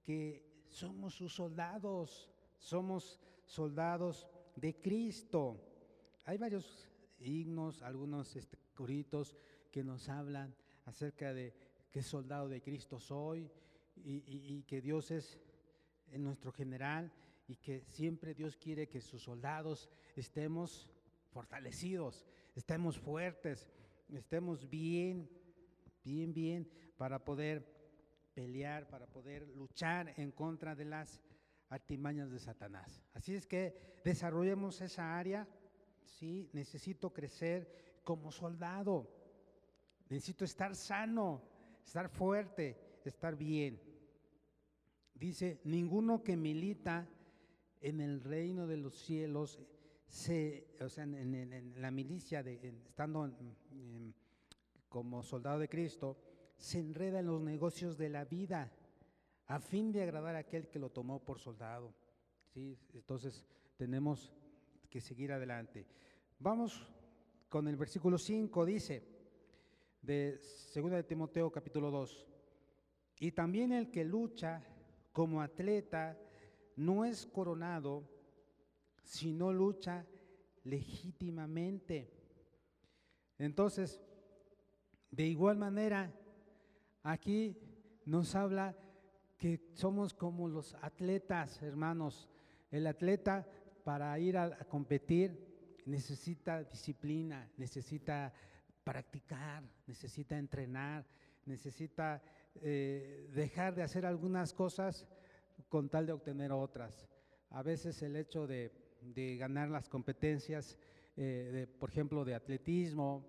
que 0.02 0.64
somos 0.68 1.14
sus 1.14 1.32
soldados, 1.32 2.30
somos 2.58 3.20
soldados 3.44 4.28
de 4.56 4.74
Cristo. 4.80 5.60
Hay 6.24 6.38
varios 6.38 6.88
himnos, 7.20 7.82
algunos 7.82 8.36
este, 8.36 8.58
coritos 8.74 9.36
que 9.70 9.82
nos 9.84 10.08
hablan 10.08 10.54
acerca 10.84 11.32
de 11.32 11.54
qué 11.90 12.02
soldado 12.02 12.48
de 12.48 12.60
Cristo 12.60 12.98
soy 12.98 13.50
y, 13.96 14.62
que 14.62 14.80
Dios 14.80 15.10
es 15.10 15.38
nuestro 16.12 16.52
general 16.52 17.12
y 17.46 17.56
que 17.56 17.84
siempre 17.84 18.32
Dios 18.34 18.56
quiere 18.56 18.88
que 18.88 19.00
sus 19.00 19.22
soldados 19.22 19.90
estemos 20.14 20.88
fortalecidos, 21.30 22.24
estemos 22.54 22.98
fuertes, 22.98 23.68
estemos 24.08 24.68
bien, 24.68 25.28
bien, 26.04 26.32
bien, 26.32 26.70
para 26.96 27.24
poder 27.24 27.66
pelear, 28.34 28.88
para 28.88 29.06
poder 29.06 29.48
luchar 29.48 30.14
en 30.16 30.30
contra 30.30 30.74
de 30.74 30.84
las 30.84 31.20
artimañas 31.68 32.30
de 32.30 32.38
Satanás. 32.38 33.02
Así 33.14 33.34
es 33.34 33.46
que 33.46 34.00
desarrollemos 34.04 34.80
esa 34.80 35.18
área, 35.18 35.48
sí, 36.04 36.48
necesito 36.52 37.12
crecer 37.12 38.00
como 38.04 38.30
soldado, 38.30 39.08
necesito 40.08 40.44
estar 40.44 40.74
sano, 40.74 41.42
estar 41.84 42.08
fuerte, 42.08 43.00
estar 43.04 43.36
bien. 43.36 43.80
Dice, 45.14 45.60
ninguno 45.64 46.22
que 46.22 46.36
milita 46.36 47.08
en 47.80 48.00
el 48.00 48.20
reino 48.20 48.66
de 48.66 48.76
los 48.76 48.94
cielos, 48.94 49.60
se, 50.06 50.76
o 50.80 50.88
sea, 50.88 51.04
en, 51.04 51.74
la 51.80 51.90
milicia, 51.90 52.42
de, 52.42 52.54
estando 52.86 53.30
como 54.88 55.22
soldado 55.22 55.58
de 55.58 55.68
Cristo, 55.68 56.16
se 56.56 56.78
enreda 56.78 57.20
en 57.20 57.26
los 57.26 57.40
negocios 57.40 57.96
de 57.96 58.08
la 58.08 58.24
vida 58.24 58.72
a 59.46 59.60
fin 59.60 59.92
de 59.92 60.02
agradar 60.02 60.36
a 60.36 60.40
aquel 60.40 60.68
que 60.68 60.78
lo 60.78 60.90
tomó 60.90 61.24
por 61.24 61.38
soldado. 61.38 61.94
¿Sí? 62.52 62.78
Entonces 62.94 63.46
tenemos 63.76 64.32
que 64.88 65.00
seguir 65.00 65.32
adelante. 65.32 65.86
Vamos 66.38 66.86
con 67.48 67.68
el 67.68 67.76
versículo 67.76 68.18
5, 68.18 68.64
dice, 68.64 69.19
de 70.02 70.40
2 70.74 70.90
de 70.90 71.02
Timoteo 71.04 71.50
capítulo 71.50 71.90
2, 71.90 72.26
y 73.20 73.32
también 73.32 73.72
el 73.72 73.90
que 73.90 74.04
lucha 74.04 74.62
como 75.12 75.42
atleta 75.42 76.18
no 76.76 77.04
es 77.04 77.26
coronado, 77.26 78.08
sino 79.02 79.52
lucha 79.52 80.06
legítimamente. 80.64 82.10
Entonces, 83.38 84.00
de 85.10 85.26
igual 85.26 85.56
manera, 85.56 86.12
aquí 87.02 87.56
nos 88.04 88.34
habla 88.34 88.76
que 89.36 89.60
somos 89.74 90.14
como 90.14 90.48
los 90.48 90.74
atletas, 90.82 91.62
hermanos. 91.62 92.28
El 92.70 92.86
atleta 92.86 93.46
para 93.84 94.18
ir 94.18 94.36
a, 94.36 94.56
competir 94.66 95.82
necesita 95.86 96.62
disciplina, 96.62 97.50
necesita 97.56 98.32
practicar, 98.84 99.62
necesita 99.86 100.38
entrenar, 100.38 101.06
necesita 101.46 102.22
eh, 102.62 103.28
dejar 103.32 103.74
de 103.74 103.82
hacer 103.82 104.06
algunas 104.06 104.52
cosas 104.52 105.06
con 105.68 105.88
tal 105.88 106.06
de 106.06 106.12
obtener 106.12 106.52
otras. 106.52 107.08
A 107.50 107.62
veces 107.62 108.02
el 108.02 108.16
hecho 108.16 108.46
de, 108.46 108.72
ganar 109.38 109.68
las 109.68 109.88
competencias, 109.88 110.76
eh, 111.16 111.66
por 111.78 111.90
ejemplo, 111.90 112.24
de 112.24 112.34
atletismo, 112.34 113.26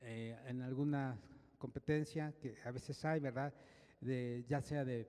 eh, 0.00 0.36
en 0.46 0.62
alguna 0.62 1.18
competencia 1.58 2.34
que 2.40 2.58
a 2.64 2.70
veces 2.70 3.02
hay, 3.04 3.20
¿verdad? 3.20 3.54
De, 4.00 4.44
ya 4.46 4.60
sea 4.60 4.84
de, 4.84 5.08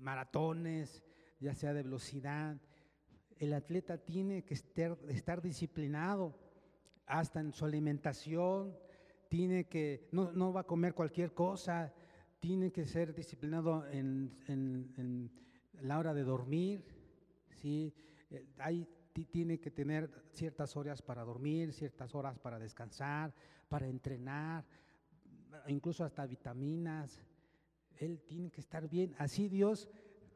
maratones, 0.00 1.02
ya 1.40 1.54
sea 1.54 1.72
de 1.72 1.82
velocidad. 1.82 2.56
El 3.38 3.52
atleta 3.52 3.98
tiene 3.98 4.44
que 4.44 4.54
estar 4.54 5.40
disciplinado 5.40 6.36
hasta 7.06 7.40
en 7.40 7.52
su 7.52 7.64
alimentación, 7.64 8.76
tiene 9.28 9.64
que, 9.64 10.08
no, 10.12 10.52
va 10.52 10.60
a 10.60 10.66
comer 10.66 10.94
cualquier 10.94 11.32
cosa, 11.32 11.92
tiene 12.40 12.70
que 12.70 12.84
ser 12.86 13.14
disciplinado 13.14 13.86
en, 13.90 15.30
la 15.80 15.98
hora 15.98 16.14
de 16.14 16.22
dormir, 16.22 16.84
¿sí? 17.50 17.92
Eh, 18.30 18.46
hay 18.58 18.86
tiene 19.22 19.60
que 19.60 19.70
tener 19.70 20.10
ciertas 20.32 20.76
horas 20.76 21.00
para 21.00 21.22
dormir, 21.22 21.72
ciertas 21.72 22.14
horas 22.14 22.38
para 22.38 22.58
descansar, 22.58 23.32
para 23.68 23.86
entrenar, 23.86 24.64
incluso 25.68 26.04
hasta 26.04 26.26
vitaminas. 26.26 27.22
Él 27.96 28.20
tiene 28.26 28.50
que 28.50 28.60
estar 28.60 28.88
bien. 28.88 29.14
Así 29.18 29.48
Dios 29.48 29.88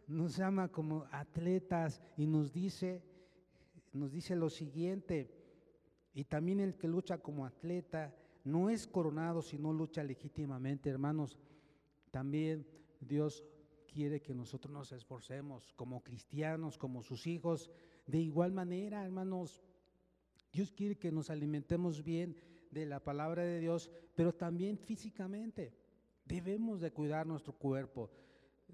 nos 0.06 0.36
llama 0.36 0.68
como 0.68 1.06
atletas 1.10 2.00
y 2.16 2.26
nos 2.26 2.52
dice, 2.52 3.02
nos 3.92 4.12
dice 4.12 4.36
lo 4.36 4.48
siguiente, 4.48 5.37
y 6.14 6.24
también 6.24 6.60
el 6.60 6.76
que 6.76 6.88
lucha 6.88 7.18
como 7.18 7.46
atleta 7.46 8.14
no 8.44 8.70
es 8.70 8.86
coronado 8.86 9.42
si 9.42 9.58
no 9.58 9.72
lucha 9.72 10.02
legítimamente, 10.02 10.90
hermanos. 10.90 11.38
También 12.10 12.66
Dios 13.00 13.44
quiere 13.92 14.20
que 14.20 14.34
nosotros 14.34 14.72
nos 14.72 14.92
esforcemos 14.92 15.72
como 15.74 16.02
cristianos, 16.02 16.78
como 16.78 17.02
sus 17.02 17.26
hijos, 17.26 17.70
de 18.06 18.18
igual 18.18 18.52
manera, 18.52 19.04
hermanos, 19.04 19.62
Dios 20.52 20.72
quiere 20.72 20.96
que 20.96 21.12
nos 21.12 21.30
alimentemos 21.30 22.02
bien 22.02 22.36
de 22.70 22.86
la 22.86 23.00
palabra 23.00 23.42
de 23.42 23.60
Dios, 23.60 23.90
pero 24.14 24.34
también 24.34 24.78
físicamente. 24.78 25.74
Debemos 26.24 26.80
de 26.80 26.90
cuidar 26.90 27.26
nuestro 27.26 27.52
cuerpo. 27.52 28.10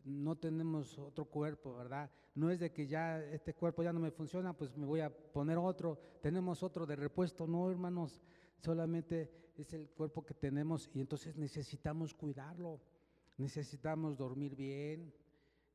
No 0.04 0.36
tenemos 0.36 0.98
otro 0.98 1.24
cuerpo, 1.24 1.74
¿verdad? 1.74 2.10
No 2.34 2.50
es 2.50 2.58
de 2.58 2.72
que 2.72 2.86
ya 2.86 3.22
este 3.22 3.54
cuerpo 3.54 3.82
ya 3.82 3.92
no 3.92 4.00
me 4.00 4.10
funciona, 4.10 4.56
pues 4.56 4.76
me 4.76 4.86
voy 4.86 5.00
a 5.00 5.10
poner 5.10 5.56
otro. 5.56 5.98
Tenemos 6.20 6.62
otro 6.62 6.84
de 6.84 6.96
repuesto. 6.96 7.46
No, 7.46 7.70
hermanos, 7.70 8.20
solamente 8.58 9.30
es 9.56 9.72
el 9.72 9.88
cuerpo 9.90 10.24
que 10.24 10.34
tenemos 10.34 10.90
y 10.92 11.00
entonces 11.00 11.36
necesitamos 11.36 12.12
cuidarlo. 12.12 12.80
Necesitamos 13.36 14.16
dormir 14.16 14.56
bien, 14.56 15.12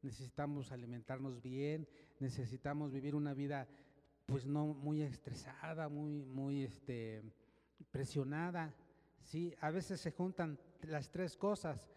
necesitamos 0.02 0.72
alimentarnos 0.72 1.41
bien, 1.41 1.88
necesitamos 2.19 2.91
vivir 2.91 3.15
una 3.15 3.34
vida 3.34 3.67
pues 4.26 4.45
no 4.45 4.67
muy 4.67 5.02
estresada, 5.02 5.89
muy, 5.89 6.24
muy 6.24 6.63
este, 6.63 7.24
presionada. 7.91 8.76
¿sí? 9.22 9.56
A 9.62 9.72
veces 9.72 10.00
se 10.00 10.12
juntan 10.12 10.60
las 10.84 11.10
tres 11.10 11.36
cosas. 11.36 11.89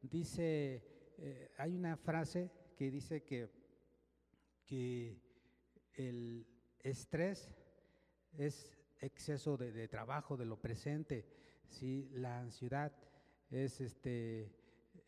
Dice, 0.00 0.82
eh, 1.18 1.52
hay 1.58 1.74
una 1.74 1.96
frase 1.96 2.50
que 2.76 2.90
dice 2.90 3.22
que, 3.22 3.63
que 4.66 5.20
el 5.94 6.46
estrés 6.80 7.50
es 8.36 8.72
exceso 9.00 9.56
de, 9.56 9.88
trabajo, 9.88 10.36
de 10.36 10.44
lo 10.44 10.60
presente, 10.60 11.26
¿sí? 11.68 12.08
la 12.14 12.40
ansiedad 12.40 12.92
es 13.50 13.80
este 13.80 14.50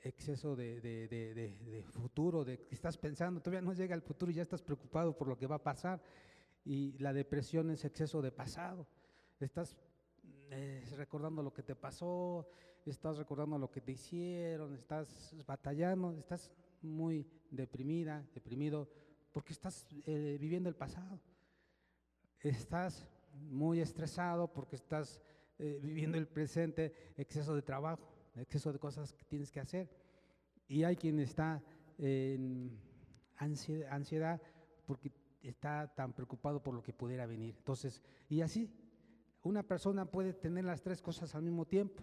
exceso 0.02 0.54
de, 0.54 1.84
futuro, 1.90 2.44
de 2.44 2.58
que 2.58 2.74
estás 2.74 2.96
pensando, 2.96 3.40
todavía 3.40 3.62
no 3.62 3.72
llega 3.72 3.94
el 3.94 4.02
futuro 4.02 4.30
y 4.30 4.34
ya 4.34 4.42
estás 4.42 4.62
preocupado 4.62 5.16
por 5.16 5.28
lo 5.28 5.36
que 5.36 5.46
va 5.46 5.56
a 5.56 5.62
pasar. 5.62 6.00
Y 6.64 6.98
la 6.98 7.12
depresión 7.12 7.70
es 7.70 7.84
exceso 7.84 8.20
de 8.20 8.32
pasado. 8.32 8.86
Estás 9.38 9.76
eh, 10.50 10.84
recordando 10.96 11.42
lo 11.42 11.52
que 11.52 11.62
te 11.62 11.76
pasó, 11.76 12.48
estás 12.84 13.16
recordando 13.16 13.58
lo 13.58 13.70
que 13.70 13.80
te 13.80 13.92
hicieron, 13.92 14.74
estás 14.74 15.34
batallando, 15.46 16.16
estás 16.18 16.50
muy 16.82 17.26
deprimida, 17.50 18.24
deprimido, 18.34 18.88
porque 19.36 19.52
estás 19.52 19.84
eh, 20.06 20.38
viviendo 20.40 20.66
el 20.70 20.74
pasado. 20.74 21.20
Estás 22.40 23.06
muy 23.34 23.80
estresado 23.80 24.50
porque 24.50 24.76
estás 24.76 25.20
eh, 25.58 25.78
viviendo 25.82 26.16
el 26.16 26.26
presente, 26.26 27.12
exceso 27.18 27.54
de 27.54 27.60
trabajo, 27.60 28.08
exceso 28.34 28.72
de 28.72 28.78
cosas 28.78 29.12
que 29.12 29.26
tienes 29.26 29.50
que 29.50 29.60
hacer. 29.60 29.90
Y 30.66 30.84
hay 30.84 30.96
quien 30.96 31.20
está 31.20 31.62
en 31.98 32.80
ansiedad 33.36 34.40
porque 34.86 35.12
está 35.42 35.92
tan 35.94 36.14
preocupado 36.14 36.62
por 36.62 36.74
lo 36.74 36.82
que 36.82 36.94
pudiera 36.94 37.26
venir. 37.26 37.56
Entonces, 37.58 38.02
y 38.30 38.40
así, 38.40 38.70
una 39.42 39.62
persona 39.62 40.10
puede 40.10 40.32
tener 40.32 40.64
las 40.64 40.80
tres 40.80 41.02
cosas 41.02 41.34
al 41.34 41.42
mismo 41.42 41.66
tiempo. 41.66 42.02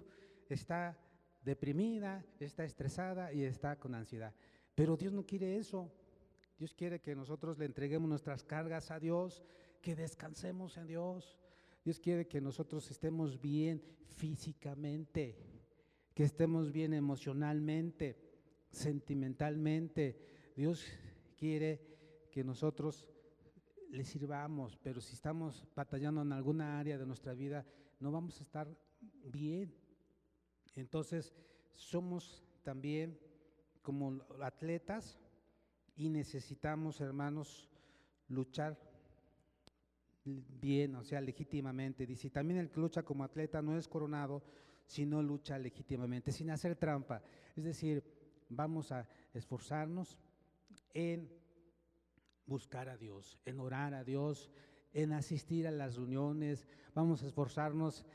Está 0.49 0.95
deprimida, 1.41 2.23
está 2.39 2.63
estresada 2.63 3.33
y 3.33 3.43
está 3.43 3.79
con 3.79 3.95
ansiedad. 3.95 4.35
Pero 4.75 4.95
Dios 4.95 5.13
no 5.13 5.25
quiere 5.25 5.57
eso. 5.57 5.91
Dios 6.57 6.73
quiere 6.73 7.01
que 7.01 7.15
nosotros 7.15 7.57
le 7.57 7.65
entreguemos 7.65 8.09
nuestras 8.09 8.43
cargas 8.43 8.91
a 8.91 8.99
Dios, 8.99 9.43
que 9.81 9.95
descansemos 9.95 10.77
en 10.77 10.87
Dios. 10.87 11.37
Dios 11.83 11.99
quiere 11.99 12.27
que 12.27 12.39
nosotros 12.39 12.89
estemos 12.91 13.41
bien 13.41 13.83
físicamente, 14.15 15.37
que 16.13 16.23
estemos 16.23 16.71
bien 16.71 16.93
emocionalmente, 16.93 18.17
sentimentalmente. 18.71 20.51
Dios 20.55 20.85
quiere 21.35 21.81
que 22.31 22.43
nosotros 22.43 23.07
le 23.89 24.05
sirvamos, 24.05 24.77
pero 24.77 25.01
si 25.01 25.13
estamos 25.13 25.67
batallando 25.75 26.21
en 26.21 26.31
alguna 26.31 26.79
área 26.79 26.97
de 26.97 27.05
nuestra 27.05 27.33
vida, 27.33 27.65
no 27.99 28.11
vamos 28.11 28.39
a 28.39 28.43
estar 28.43 28.67
bien. 29.25 29.73
Entonces, 30.75 31.33
somos 31.73 32.43
también 32.63 33.19
como 33.81 34.21
atletas 34.41 35.19
y 35.95 36.09
necesitamos, 36.09 37.01
hermanos, 37.01 37.69
luchar 38.29 38.77
bien, 40.25 40.95
o 40.95 41.03
sea, 41.03 41.21
legítimamente. 41.21 42.05
Dice, 42.05 42.29
también 42.29 42.59
el 42.59 42.69
que 42.69 42.79
lucha 42.79 43.03
como 43.03 43.23
atleta 43.23 43.61
no 43.61 43.77
es 43.77 43.87
coronado, 43.87 44.43
sino 44.85 45.21
lucha 45.21 45.57
legítimamente, 45.57 46.31
sin 46.31 46.49
hacer 46.49 46.75
trampa. 46.75 47.21
Es 47.55 47.63
decir, 47.63 48.03
vamos 48.49 48.91
a 48.91 49.07
esforzarnos 49.33 50.17
en 50.93 51.29
buscar 52.45 52.89
a 52.89 52.97
Dios, 52.97 53.39
en 53.45 53.59
orar 53.59 53.93
a 53.93 54.03
Dios, 54.03 54.51
en 54.93 55.13
asistir 55.13 55.67
a 55.67 55.71
las 55.71 55.95
reuniones, 55.95 56.67
vamos 56.93 57.23
a 57.23 57.27
esforzarnos 57.27 58.05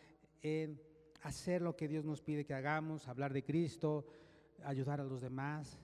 en 0.43 0.81
hacer 1.23 1.63
lo 1.63 1.77
que 1.77 1.89
Dios 1.89 2.05
nos 2.05 2.23
pide 2.23 2.45
que 2.45 2.55
hagamos, 2.55 3.09
hablar 3.09 3.33
de 3.33 3.45
Cristo, 3.45 4.07
ayudar 4.63 5.01
a 5.01 5.05
los 5.05 5.21
demás. 5.21 5.81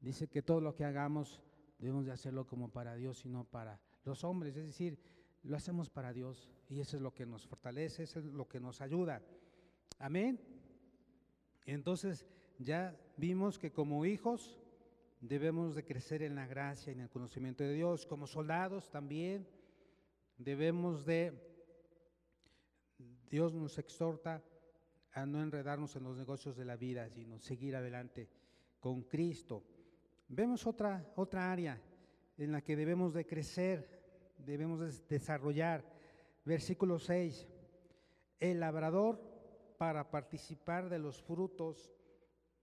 Dice 0.00 0.28
que 0.28 0.42
todo 0.42 0.60
lo 0.60 0.74
que 0.74 0.84
hagamos 0.84 1.42
debemos 1.78 2.06
de 2.06 2.12
hacerlo 2.12 2.46
como 2.46 2.70
para 2.70 2.94
Dios 2.94 3.24
y 3.24 3.28
no 3.28 3.44
para 3.44 3.80
los 4.04 4.24
hombres, 4.24 4.56
es 4.56 4.66
decir, 4.66 4.98
lo 5.42 5.56
hacemos 5.56 5.90
para 5.90 6.12
Dios 6.12 6.50
y 6.68 6.80
eso 6.80 6.96
es 6.96 7.02
lo 7.02 7.14
que 7.14 7.26
nos 7.26 7.46
fortalece, 7.46 8.04
eso 8.04 8.18
es 8.18 8.24
lo 8.26 8.48
que 8.48 8.60
nos 8.60 8.80
ayuda. 8.80 9.22
Amén. 9.98 10.40
Entonces 11.64 12.26
ya 12.58 12.98
vimos 13.16 13.58
que 13.58 13.72
como 13.72 14.04
hijos 14.04 14.58
debemos 15.20 15.74
de 15.74 15.84
crecer 15.84 16.22
en 16.22 16.34
la 16.34 16.46
gracia 16.46 16.92
y 16.92 16.94
en 16.94 17.02
el 17.02 17.10
conocimiento 17.10 17.64
de 17.64 17.72
Dios, 17.72 18.06
como 18.06 18.26
soldados 18.26 18.90
también 18.90 19.48
debemos 20.38 21.04
de, 21.04 21.32
Dios 23.28 23.54
nos 23.54 23.78
exhorta 23.78 24.42
a 25.12 25.26
no 25.26 25.42
enredarnos 25.42 25.96
en 25.96 26.04
los 26.04 26.16
negocios 26.16 26.56
de 26.56 26.64
la 26.64 26.76
vida, 26.76 27.08
sino 27.08 27.38
seguir 27.38 27.74
adelante 27.74 28.28
con 28.80 29.02
Cristo. 29.02 29.64
Vemos 30.28 30.66
otra, 30.66 31.12
otra 31.14 31.52
área 31.52 31.80
en 32.36 32.52
la 32.52 32.62
que 32.62 32.76
debemos 32.76 33.14
de 33.14 33.26
crecer, 33.26 34.34
debemos 34.38 34.80
de 34.80 34.92
desarrollar. 35.08 35.84
Versículo 36.44 36.98
6. 36.98 37.46
El 38.40 38.60
labrador 38.60 39.20
para 39.78 40.10
participar 40.10 40.88
de 40.88 40.98
los 40.98 41.22
frutos 41.22 41.92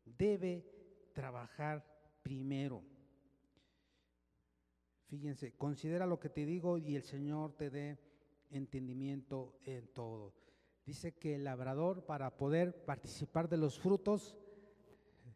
debe 0.06 0.65
trabajar 1.13 1.86
primero. 2.21 2.84
Fíjense, 5.08 5.54
considera 5.54 6.06
lo 6.06 6.19
que 6.19 6.30
te 6.30 6.45
digo 6.45 6.78
y 6.78 6.95
el 6.95 7.04
Señor 7.04 7.54
te 7.54 7.69
dé 7.69 7.99
entendimiento 8.49 9.60
en 9.63 9.88
todo. 9.88 10.34
Dice 10.86 11.13
que 11.13 11.36
el 11.36 11.43
labrador 11.43 12.06
para 12.06 12.36
poder 12.36 12.84
participar 12.84 13.47
de 13.47 13.58
los 13.58 13.80
frutos, 13.80 14.36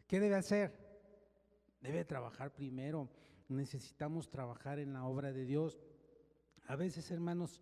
¿qué 0.08 0.20
debe 0.20 0.36
hacer? 0.36 0.87
Debe 1.88 2.04
trabajar 2.04 2.54
primero. 2.54 3.10
Necesitamos 3.48 4.30
trabajar 4.30 4.78
en 4.78 4.92
la 4.92 5.06
obra 5.06 5.32
de 5.32 5.46
Dios. 5.46 5.80
A 6.66 6.76
veces, 6.76 7.10
hermanos, 7.12 7.62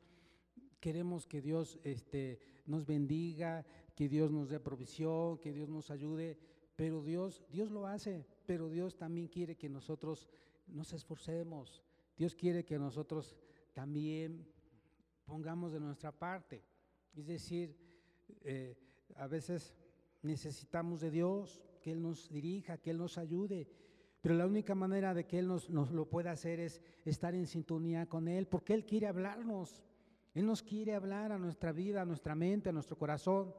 queremos 0.80 1.28
que 1.28 1.44
Dios 1.44 1.80
este, 1.84 2.40
nos 2.66 2.88
bendiga, 2.88 3.64
que 3.94 4.10
Dios 4.10 4.32
nos 4.32 4.50
dé 4.50 4.60
provisión, 4.60 5.38
que 5.38 5.54
Dios 5.54 5.70
nos 5.70 5.92
ayude, 5.92 6.40
pero 6.76 7.04
Dios, 7.04 7.46
Dios 7.52 7.70
lo 7.70 7.86
hace, 7.86 8.26
pero 8.48 8.68
Dios 8.68 8.98
también 8.98 9.28
quiere 9.28 9.58
que 9.58 9.70
nosotros 9.70 10.28
nos 10.66 10.92
esforcemos. 10.94 11.84
Dios 12.18 12.34
quiere 12.34 12.66
que 12.66 12.80
nosotros 12.80 13.38
también 13.74 14.44
pongamos 15.24 15.72
de 15.72 15.80
nuestra 15.80 16.12
parte. 16.12 16.64
Es 17.16 17.28
decir, 17.28 17.78
eh, 18.42 18.76
a 19.18 19.28
veces 19.28 19.76
necesitamos 20.24 21.02
de 21.02 21.12
Dios, 21.12 21.62
que 21.80 21.92
Él 21.92 22.02
nos 22.02 22.28
dirija, 22.28 22.80
que 22.80 22.90
Él 22.90 22.98
nos 22.98 23.20
ayude. 23.20 23.85
Pero 24.26 24.34
la 24.34 24.48
única 24.48 24.74
manera 24.74 25.14
de 25.14 25.28
que 25.28 25.38
Él 25.38 25.48
nos, 25.48 25.70
nos, 25.70 25.92
lo 25.92 26.10
pueda 26.10 26.32
hacer 26.32 26.60
es 26.60 26.82
estar 27.06 27.36
en 27.36 27.46
sintonía 27.46 28.08
con 28.08 28.28
Él, 28.28 28.48
porque 28.48 28.74
Él 28.74 28.84
quiere 28.84 29.06
hablarnos. 29.06 29.84
Él 30.34 30.48
nos 30.48 30.64
quiere 30.64 30.96
hablar 30.96 31.32
a 31.32 31.38
nuestra 31.38 31.72
vida, 31.72 32.02
a 32.02 32.06
nuestra 32.06 32.34
mente, 32.34 32.70
a 32.70 32.74
nuestro 32.74 32.98
corazón 32.98 33.54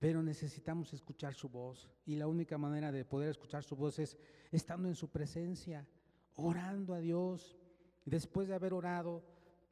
pero 0.00 0.22
necesitamos 0.22 0.92
escuchar 0.94 1.34
su 1.34 1.48
voz. 1.48 1.88
Y 2.06 2.16
la 2.16 2.26
única 2.26 2.56
manera 2.56 2.90
de 2.90 3.04
poder 3.04 3.28
escuchar 3.28 3.62
su 3.62 3.76
voz 3.76 3.98
es 3.98 4.16
estando 4.50 4.88
en 4.88 4.94
su 4.94 5.10
presencia, 5.10 5.86
orando 6.34 6.94
a 6.94 7.00
Dios. 7.00 7.58
Después 8.06 8.48
de 8.48 8.54
haber 8.54 8.72
orado, 8.72 9.22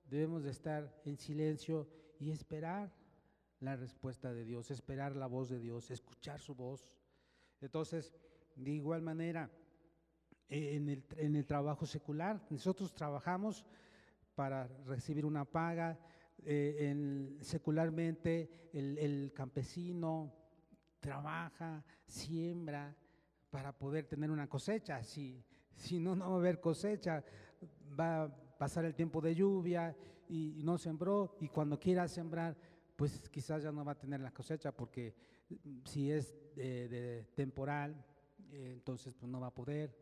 debemos 0.08 0.44
de 0.44 0.50
estar 0.50 1.00
en 1.06 1.16
silencio 1.16 1.88
y 2.20 2.30
esperar 2.30 2.92
la 3.60 3.74
respuesta 3.74 4.34
de 4.34 4.44
Dios, 4.44 4.70
esperar 4.70 5.16
la 5.16 5.26
voz 5.26 5.48
de 5.48 5.58
Dios, 5.58 5.90
escuchar 5.90 6.40
su 6.40 6.54
voz. 6.54 6.98
Entonces, 7.62 8.12
de 8.54 8.72
igual 8.72 9.00
manera, 9.00 9.50
en 10.48 10.88
el, 10.88 11.04
en 11.16 11.36
el 11.36 11.44
trabajo 11.44 11.86
secular, 11.86 12.40
nosotros 12.50 12.94
trabajamos 12.94 13.66
para 14.34 14.68
recibir 14.86 15.26
una 15.26 15.44
paga, 15.44 15.98
eh, 16.44 17.36
secularmente 17.40 18.70
el, 18.72 19.32
campesino 19.34 20.32
trabaja, 21.00 21.84
siembra 22.06 22.96
para 23.50 23.76
poder 23.76 24.06
tener 24.06 24.30
una 24.30 24.48
cosecha. 24.48 25.02
Si, 25.02 25.44
si 25.74 25.98
no, 25.98 26.14
no 26.14 26.30
va 26.30 26.36
a 26.36 26.38
haber 26.38 26.60
cosecha, 26.60 27.24
va 27.98 28.22
a 28.22 28.28
pasar 28.58 28.84
el 28.84 28.94
tiempo 28.94 29.20
de 29.20 29.34
lluvia 29.34 29.96
y, 30.28 30.62
no 30.62 30.78
sembró. 30.78 31.36
Y 31.40 31.48
cuando 31.48 31.78
quiera 31.78 32.06
sembrar, 32.06 32.56
pues 32.96 33.28
quizás 33.30 33.62
ya 33.62 33.72
no 33.72 33.84
va 33.84 33.92
a 33.92 33.98
tener 33.98 34.20
la 34.20 34.30
cosecha 34.30 34.72
porque 34.72 35.14
si 35.84 36.10
es 36.10 36.34
de, 36.54 37.26
temporal, 37.34 38.04
eh, 38.52 38.70
entonces 38.72 39.14
pues 39.14 39.30
no 39.30 39.40
va 39.40 39.48
a 39.48 39.54
poder, 39.54 39.96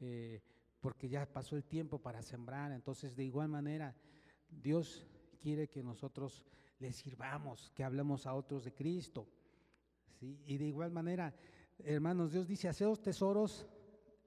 eh, 0.00 0.42
porque 0.80 1.08
ya 1.08 1.26
pasó 1.26 1.56
el 1.56 1.64
tiempo 1.64 1.98
para 1.98 2.22
sembrar. 2.22 2.72
Entonces 2.72 3.16
de 3.16 3.24
igual 3.24 3.48
manera, 3.48 3.94
Dios 4.48 5.06
quiere 5.40 5.68
que 5.68 5.82
nosotros 5.82 6.44
le 6.78 6.92
sirvamos, 6.92 7.70
que 7.74 7.84
hablemos 7.84 8.26
a 8.26 8.34
otros 8.34 8.64
de 8.64 8.72
Cristo. 8.72 9.26
¿sí? 10.20 10.40
Y 10.46 10.58
de 10.58 10.66
igual 10.66 10.90
manera, 10.90 11.34
hermanos, 11.78 12.32
Dios 12.32 12.46
dice, 12.46 12.68
haceos 12.68 13.00
tesoros 13.00 13.66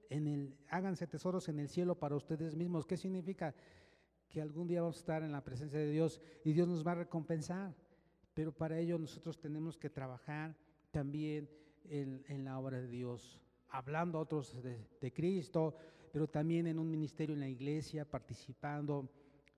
en 0.08 0.26
el, 0.26 0.56
háganse 0.68 1.06
tesoros 1.06 1.48
en 1.48 1.60
el 1.60 1.68
cielo 1.68 1.94
para 1.94 2.16
ustedes 2.16 2.56
mismos. 2.56 2.86
¿Qué 2.86 2.96
significa? 2.96 3.54
Que 4.28 4.42
algún 4.42 4.66
día 4.66 4.82
vamos 4.82 4.96
a 4.96 5.00
estar 5.00 5.22
en 5.22 5.32
la 5.32 5.42
presencia 5.42 5.78
de 5.78 5.90
Dios 5.90 6.20
y 6.44 6.52
Dios 6.52 6.68
nos 6.68 6.86
va 6.86 6.92
a 6.92 6.96
recompensar. 6.96 7.74
Pero 8.34 8.52
para 8.52 8.78
ello 8.78 8.98
nosotros 8.98 9.38
tenemos 9.40 9.76
que 9.76 9.90
trabajar 9.90 10.56
también 10.90 11.48
en, 11.84 12.44
la 12.44 12.58
obra 12.58 12.80
de 12.80 12.88
Dios, 12.88 13.40
hablando 13.70 14.18
a 14.18 14.22
otros 14.22 14.56
de, 14.62 15.12
Cristo, 15.12 15.74
pero 16.12 16.28
también 16.28 16.66
en 16.66 16.78
un 16.78 16.90
ministerio 16.90 17.34
en 17.34 17.40
la 17.40 17.48
iglesia, 17.48 18.04
participando 18.04 19.08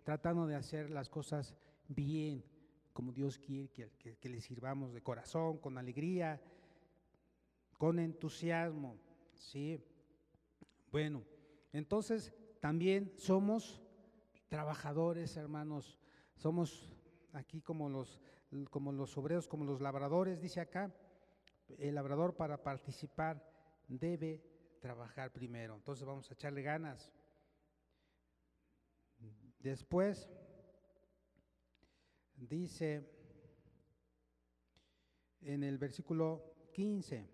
tratando 0.03 0.47
de 0.47 0.57
hacer 0.57 0.91
las 0.91 1.09
cosas 1.09 1.55
bien, 1.87 2.45
como 2.93 3.13
Dios 3.13 3.39
quiere 3.39 3.69
que, 3.69 3.89
que, 4.19 4.29
le 4.29 4.41
sirvamos 4.41 4.93
de 4.93 5.01
corazón, 5.01 5.59
con 5.59 5.79
alegría, 5.79 6.41
con 7.79 7.99
entusiasmo. 7.99 8.97
¿sí? 9.35 9.81
Bueno, 10.91 11.23
entonces 11.73 12.35
también 12.61 13.13
somos 13.17 13.81
trabajadores, 14.49 15.37
hermanos. 15.37 15.99
Somos 16.37 16.93
aquí 17.33 17.63
como 17.63 17.89
los, 17.89 18.21
como 18.71 18.93
los 18.93 19.17
obreros, 19.17 19.49
como 19.49 19.65
los 19.65 19.81
labradores, 19.81 20.41
dice 20.41 20.61
acá. 20.61 20.95
El 21.79 21.95
labrador 21.95 22.35
para 22.37 22.63
participar 22.63 23.52
debe 23.89 24.43
trabajar 24.81 25.33
primero. 25.33 25.75
Entonces 25.75 26.05
vamos 26.05 26.31
a 26.31 26.35
echarle 26.35 26.63
ganas. 26.63 27.13
Después, 29.61 30.29
dice 32.35 33.09
en 35.43 35.63
el 35.63 35.79
versículo 35.79 36.55
15, 36.73 37.29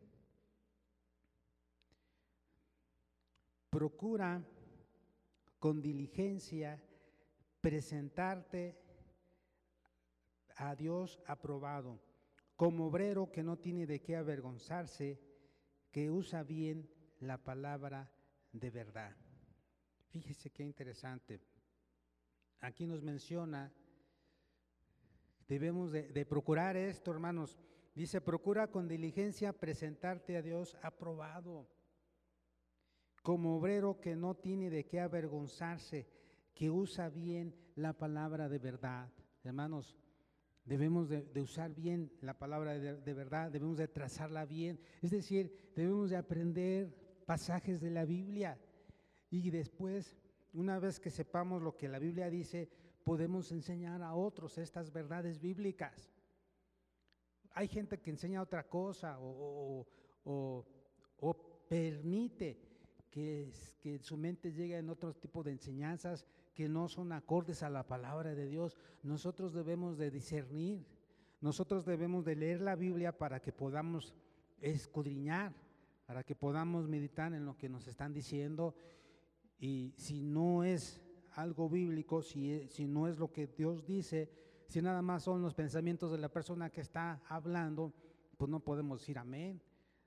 procura 3.71 4.43
con 5.59 5.81
diligencia 5.81 6.83
presentarte 7.61 8.79
a 10.57 10.75
Dios 10.75 11.21
aprobado, 11.27 12.01
como 12.57 12.87
obrero 12.87 13.31
que 13.31 13.43
no 13.43 13.57
tiene 13.59 13.87
de 13.87 14.01
qué 14.01 14.17
avergonzarse, 14.17 15.21
que 15.91 16.11
usa 16.11 16.43
bien 16.43 16.89
la 17.21 17.39
palabra 17.39 18.11
de 18.53 18.71
verdad. 18.71 19.17
Fíjese 20.09 20.51
qué 20.51 20.63
interesante. 20.63 21.41
Aquí 22.61 22.87
nos 22.87 23.03
menciona, 23.03 23.73
debemos 25.47 25.93
de, 25.93 26.27
procurar 26.27 26.77
esto, 26.77 27.13
hermanos. 27.13 27.59
Dice, 27.95 28.21
procura 28.21 28.69
con 28.69 28.89
diligencia 28.89 29.53
presentarte 29.53 30.37
a 30.37 30.43
Dios 30.43 30.77
aprobado, 30.83 31.69
como 33.23 33.57
obrero 33.57 34.01
que 34.01 34.17
no 34.17 34.35
tiene 34.35 34.71
de 34.71 34.87
qué 34.87 35.01
avergonzarse, 35.01 36.09
que 36.55 36.71
usa 36.71 37.09
bien 37.09 37.55
la 37.75 37.93
palabra 37.93 38.49
de 38.49 38.59
verdad. 38.59 39.13
Hermanos, 39.45 39.97
debemos 40.69 41.09
de, 41.09 41.41
usar 41.41 41.75
bien 41.75 42.13
la 42.21 42.39
palabra 42.39 42.79
de, 42.79 43.15
verdad, 43.15 43.51
debemos 43.51 43.79
de 43.79 43.89
trazarla 43.89 44.45
bien. 44.45 44.79
Es 45.01 45.11
decir, 45.11 45.73
debemos 45.75 46.11
de 46.11 46.17
aprender 46.17 46.95
pasajes 47.25 47.81
de 47.81 47.91
la 47.91 48.05
Biblia 48.05 48.59
y 49.31 49.51
después, 49.51 50.17
una 50.53 50.79
vez 50.79 51.01
que 51.01 51.11
sepamos 51.11 51.63
lo 51.63 51.77
que 51.77 51.89
la 51.89 51.99
Biblia 51.99 52.29
dice, 52.29 52.69
podemos 53.03 53.51
enseñar 53.51 54.03
a 54.03 54.15
otros 54.15 54.59
estas 54.59 54.93
verdades 54.93 55.41
bíblicas. 55.41 56.13
Hay 57.53 57.67
gente 57.67 57.99
que 57.99 58.11
enseña 58.11 58.43
otra 58.43 58.69
cosa 58.69 59.19
o, 59.19 59.87
o, 60.25 60.67
o 61.21 61.35
permite 61.67 62.61
que, 63.11 63.51
que, 63.81 63.99
su 63.99 64.19
mente 64.19 64.53
llegue 64.53 64.77
en 64.77 64.91
otro 64.91 65.15
tipo 65.15 65.43
de 65.43 65.53
enseñanzas 65.53 66.27
que 66.59 66.69
no 66.69 66.89
son 66.89 67.13
acordes 67.13 67.63
a 67.63 67.71
la 67.71 67.87
palabra 67.87 68.35
de 68.35 68.49
Dios. 68.49 68.77
Nosotros 69.05 69.53
debemos 69.53 69.97
de 69.97 70.11
discernir, 70.11 70.85
nosotros 71.41 71.87
debemos 71.87 72.25
de 72.25 72.35
leer 72.35 72.61
la 72.61 72.75
Biblia 72.75 73.17
para 73.17 73.39
que 73.39 73.53
podamos 73.53 74.13
escudriñar, 74.61 75.55
para 76.05 76.25
que 76.25 76.35
podamos 76.35 76.89
meditar 76.89 77.33
en 77.33 77.47
lo 77.47 77.57
que 77.57 77.69
nos 77.69 77.87
están 77.87 78.13
diciendo 78.13 78.75
y 79.61 79.95
si 79.99 80.21
no 80.21 80.65
es 80.65 81.01
algo 81.35 81.69
bíblico, 81.69 82.23
si, 82.23 82.67
si 82.67 82.89
no 82.89 83.07
es 83.07 83.21
lo 83.21 83.31
que 83.31 83.47
Dios 83.47 83.87
dice, 83.87 84.29
si 84.67 84.83
nada 84.83 85.01
más 85.01 85.23
son 85.23 85.41
los 85.41 85.55
pensamientos 85.55 86.11
de 86.11 86.19
la 86.19 86.29
persona 86.29 86.71
que 86.71 86.81
está 86.81 87.23
hablando, 87.29 87.95
pues 88.37 88.51
no 88.51 88.59
podemos 88.59 88.99
decir 88.99 89.17
amén. 89.17 89.63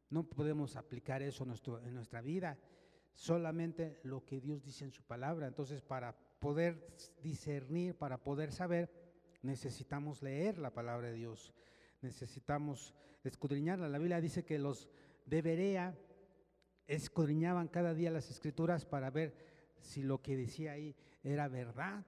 No 0.09 0.23
podemos 0.25 0.75
aplicar 0.75 1.21
eso 1.21 1.45
en, 1.45 1.47
nuestro, 1.47 1.79
en 1.79 1.93
nuestra 1.93 2.19
vida. 2.19 2.59
Solamente 3.13 4.01
lo 4.03 4.25
que 4.25 4.41
Dios 4.41 4.61
dice 4.61 4.83
en 4.83 4.91
su 4.91 5.01
palabra. 5.03 5.47
Entonces, 5.47 5.81
para 5.81 6.13
poder 6.41 6.97
discernir, 7.21 7.95
para 7.95 8.17
poder 8.17 8.51
saber, 8.51 8.89
necesitamos 9.43 10.21
leer 10.23 10.57
la 10.57 10.73
palabra 10.73 11.07
de 11.07 11.13
Dios. 11.13 11.53
Necesitamos 12.01 12.95
escudriñarla. 13.23 13.87
La 13.87 13.99
Biblia 13.99 14.19
dice 14.19 14.43
que 14.43 14.57
los 14.57 14.89
de 15.25 15.41
Berea 15.43 15.95
escudriñaban 16.87 17.67
cada 17.67 17.93
día 17.93 18.09
las 18.09 18.31
escrituras 18.31 18.85
para 18.85 19.11
ver 19.11 19.35
si 19.79 20.01
lo 20.01 20.21
que 20.21 20.35
decía 20.35 20.73
ahí 20.73 20.95
era 21.23 21.47
verdad. 21.47 22.03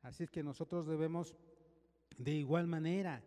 Así 0.00 0.22
es 0.22 0.30
que 0.30 0.44
nosotros 0.44 0.86
debemos 0.86 1.34
de 2.16 2.30
igual 2.30 2.68
manera, 2.68 3.20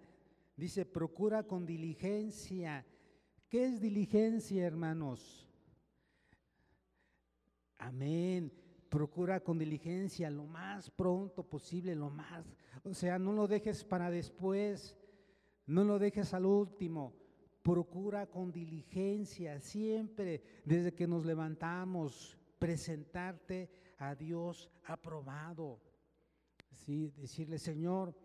dice, 0.55 0.85
procura 0.85 1.43
con 1.43 1.65
diligencia. 1.65 2.85
¿Qué 3.49 3.65
es 3.65 3.81
diligencia, 3.81 4.65
hermanos? 4.65 5.49
Amén. 7.77 8.64
Procura 8.89 9.39
con 9.41 9.57
diligencia 9.57 10.29
lo 10.29 10.45
más 10.45 10.89
pronto 10.89 11.43
posible, 11.43 11.95
lo 11.95 12.09
más. 12.09 12.45
O 12.83 12.93
sea, 12.93 13.19
no 13.19 13.33
lo 13.33 13.47
dejes 13.47 13.83
para 13.83 14.09
después, 14.09 14.95
no 15.65 15.83
lo 15.83 15.99
dejes 15.99 16.33
al 16.33 16.45
último 16.45 17.13
procura 17.65 18.27
con 18.27 18.51
diligencia 18.51 19.59
siempre, 19.59 20.43
desde 20.63 20.93
que 20.93 21.07
nos 21.07 21.25
levantamos, 21.25 22.37
presentarte 22.59 23.71
a 23.97 24.13
Dios 24.13 24.69
aprobado. 24.83 25.81
¿Sí? 26.69 27.11
Decirle, 27.17 27.57
Señor, 27.57 28.15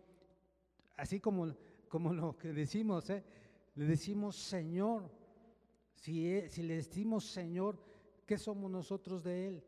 así 0.95 1.19
como, 1.19 1.55
como 1.89 2.13
lo 2.13 2.37
que 2.37 2.53
decimos, 2.53 3.09
¿eh? 3.09 3.23
le 3.73 3.85
decimos 3.85 4.35
Señor. 4.35 5.09
Si, 5.95 6.47
si 6.47 6.61
le 6.61 6.75
decimos 6.75 7.25
Señor, 7.25 7.83
¿qué 8.27 8.37
somos 8.37 8.69
nosotros 8.69 9.23
de 9.23 9.47
Él? 9.47 9.63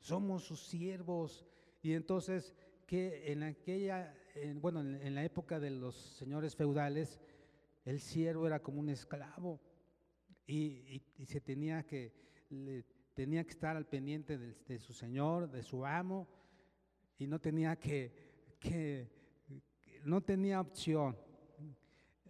Somos 0.00 0.44
sus 0.44 0.60
siervos. 0.60 1.46
Y 1.82 1.92
entonces, 1.92 2.54
que 2.86 3.30
en 3.30 3.42
aquella, 3.42 4.14
en, 4.34 4.60
bueno, 4.60 4.80
en, 4.80 5.14
la 5.14 5.24
época 5.24 5.60
de 5.60 5.70
los 5.70 5.94
señores 5.94 6.56
feudales, 6.56 7.20
el 7.84 8.00
siervo 8.00 8.46
era 8.46 8.60
como 8.60 8.80
un 8.80 8.88
esclavo 8.88 9.60
y, 10.46 11.02
y, 11.16 11.26
se 11.26 11.40
tenía 11.40 11.84
que, 11.86 12.12
le, 12.50 12.84
tenía 13.14 13.44
que 13.44 13.50
estar 13.50 13.76
al 13.76 13.86
pendiente 13.86 14.38
de, 14.38 14.78
su 14.78 14.92
señor, 14.92 15.50
de 15.50 15.62
su 15.62 15.86
amo, 15.86 16.28
y 17.18 17.26
no 17.26 17.38
tenía 17.38 17.76
que, 17.76 18.56
que 18.58 19.08
no 20.04 20.22
tenía 20.22 20.60
opción. 20.60 21.16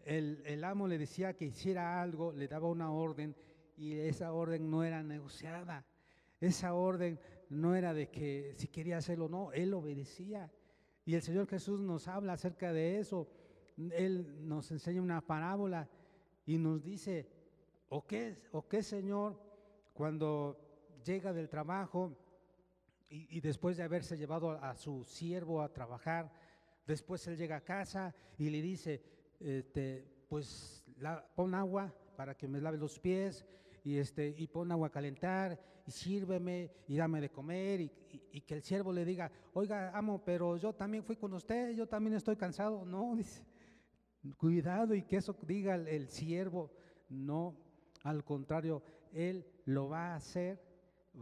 El, 0.05 0.43
el, 0.45 0.65
amo 0.65 0.89
le 0.89 0.99
decía 0.99 1.35
que 1.35 1.47
hiciera 1.47 2.03
algo, 2.03 2.33
le 2.33 2.49
daba 2.49 2.69
una 2.69 2.91
orden 2.91 3.37
y 3.77 3.95
esa 3.95 4.33
orden 4.33 4.71
no 4.71 4.85
era 4.85 5.03
negociada. 5.03 5.87
Esa 6.41 6.75
orden 6.75 7.21
no 7.51 7.75
era 7.75 7.93
de 7.93 8.09
que 8.09 8.55
si 8.57 8.69
quería 8.69 8.99
hacerlo 8.99 9.27
o 9.27 9.29
no, 9.29 9.53
él 9.53 9.75
obedecía. 9.75 10.51
Y 11.05 11.15
el 11.15 11.23
Señor 11.23 11.47
Jesús 11.49 11.81
nos 11.81 12.09
habla 12.09 12.35
acerca 12.35 12.73
de 12.73 12.99
eso. 12.99 13.29
Él 13.77 14.49
nos 14.49 14.71
enseña 14.71 15.03
una 15.03 15.21
parábola 15.21 15.89
y 16.47 16.59
nos 16.59 16.83
dice, 16.83 17.29
¿o 17.89 18.07
qué, 18.07 18.39
o 18.53 18.67
qué 18.69 18.83
Señor, 18.83 19.39
cuando 19.93 20.59
llega 21.05 21.33
del 21.33 21.49
trabajo 21.49 22.17
y, 23.09 23.37
y 23.37 23.41
después 23.41 23.77
de 23.77 23.83
haberse 23.83 24.17
llevado 24.17 24.53
a, 24.53 24.77
su 24.77 25.05
siervo 25.05 25.61
a 25.61 25.73
trabajar, 25.73 26.33
después 26.87 27.27
él 27.27 27.37
llega 27.37 27.57
a 27.57 27.65
casa 27.65 28.15
y 28.39 28.49
le 28.51 28.63
dice, 28.63 29.03
este, 29.41 30.07
pues 30.29 30.85
la, 30.99 31.27
pon 31.35 31.55
agua 31.55 31.93
para 32.17 32.37
que 32.37 32.47
me 32.47 32.61
lave 32.61 32.79
los 32.79 33.01
pies 33.01 33.45
y, 33.83 33.97
este, 33.97 34.35
y 34.37 34.47
pon 34.47 34.71
agua 34.71 34.89
a 34.89 34.93
calentar 34.93 35.59
sírveme 35.91 36.71
y 36.89 36.97
dame 36.97 37.21
de 37.21 37.31
comer 37.31 37.81
y, 37.81 37.91
que 38.41 38.55
el 38.55 38.63
siervo 38.63 38.93
le 38.93 39.05
diga, 39.05 39.31
oiga, 39.53 39.97
amo, 39.97 40.23
pero 40.25 40.57
yo 40.57 40.73
también 40.73 41.05
fui 41.05 41.17
con 41.17 41.33
usted, 41.35 41.73
yo 41.73 41.87
también 41.87 42.15
estoy 42.15 42.37
cansado. 42.37 42.85
No, 42.85 43.17
Cuidado 44.37 44.95
y 44.95 45.03
que 45.03 45.17
eso 45.17 45.37
diga 45.43 45.75
el, 45.75 45.89
el 45.89 46.09
siervo, 46.09 46.71
no, 47.09 47.57
al 48.03 48.25
contrario, 48.25 48.83
él 49.13 49.47
lo 49.65 49.89
va 49.89 50.13
a 50.13 50.17
hacer, 50.17 50.63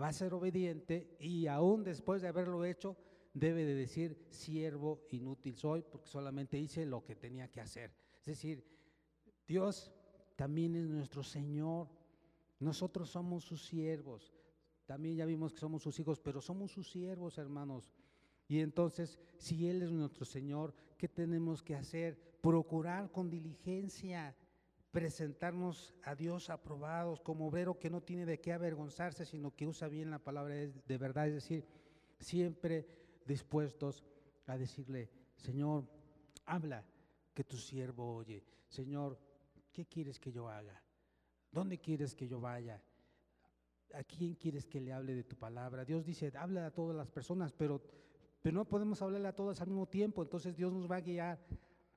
va 0.00 0.09
a 0.09 0.12
ser 0.12 0.35
obediente 0.35 1.16
y 1.20 1.46
aún 1.46 1.85
después 1.85 2.22
de 2.22 2.28
haberlo 2.28 2.64
hecho, 2.64 2.96
debe 3.35 3.64
de 3.64 3.74
decir, 3.74 4.26
siervo 4.31 5.07
inútil 5.11 5.57
soy, 5.57 5.83
porque 5.83 6.09
solamente 6.09 6.59
hice 6.59 6.87
lo 6.87 7.04
que 7.04 7.14
tenía 7.14 7.48
que 7.48 7.61
hacer. 7.61 7.92
Es 8.20 8.26
decir, 8.26 8.64
Dios 9.46 9.92
también 10.37 10.74
es 10.76 10.88
nuestro 10.88 11.22
Señor, 11.22 11.88
nosotros 12.61 13.11
somos 13.11 13.44
sus 13.44 13.64
siervos, 13.66 14.33
también 14.88 15.16
ya 15.16 15.27
vimos 15.27 15.53
que 15.53 15.61
somos 15.61 15.83
sus 15.83 16.01
hijos, 16.01 16.18
pero 16.18 16.40
somos 16.40 16.72
sus 16.72 16.88
siervos, 16.88 17.37
hermanos. 17.37 17.92
Y 18.48 18.61
entonces, 18.61 19.18
si 19.37 19.68
Él 19.68 19.83
es 19.83 19.90
nuestro 19.90 20.24
Señor, 20.24 20.74
¿qué 20.96 21.09
tenemos 21.09 21.62
que 21.62 21.74
hacer? 21.74 22.18
Procurar 22.40 23.12
con 23.12 23.29
diligencia 23.29 24.35
presentarnos 24.90 25.94
a 26.05 26.14
Dios 26.14 26.48
aprobados 26.48 27.20
como 27.20 27.48
obrero 27.48 27.79
que 27.79 27.90
no 27.90 28.01
tiene 28.01 28.24
de 28.24 28.40
qué 28.40 28.55
avergonzarse, 28.55 29.27
sino 29.27 29.55
que 29.55 29.66
usa 29.66 29.88
bien 29.88 30.11
la 30.11 30.20
palabra 30.20 30.55
de 30.55 30.96
verdad, 30.96 31.29
es 31.29 31.35
decir, 31.35 31.66
siempre 32.18 32.88
dispuestos 33.27 34.03
a 34.46 34.57
decirle, 34.57 35.11
Señor, 35.37 35.87
habla 36.46 36.83
que 37.35 37.44
tu 37.44 37.59
siervo 37.59 38.14
oye. 38.14 38.42
Señor, 38.68 39.20
¿qué 39.70 39.85
quieres 39.85 40.18
que 40.18 40.33
yo 40.33 40.48
haga? 40.48 40.83
¿Dónde 41.53 41.77
quieres 41.79 42.14
que 42.14 42.27
yo 42.27 42.40
vaya? 42.40 42.83
¿A 43.94 44.05
quién 44.05 44.35
quieres 44.35 44.66
que 44.66 44.81
le 44.81 44.92
hable 44.92 45.14
de 45.14 45.24
tu 45.24 45.37
palabra? 45.37 45.85
Dios 45.85 46.05
dice, 46.05 46.33
habla 46.37 46.66
a 46.66 46.70
todas 46.70 46.96
las 46.96 47.11
personas, 47.11 47.53
pero 47.53 47.83
pero 48.42 48.55
no 48.55 48.64
podemos 48.64 49.03
hablarle 49.03 49.29
a 49.29 49.35
todos 49.35 49.61
al 49.61 49.68
mismo 49.68 49.87
tiempo, 49.87 50.22
entonces 50.22 50.57
Dios 50.57 50.72
nos 50.72 50.90
va 50.90 50.96
a 50.96 51.01
guiar 51.01 51.38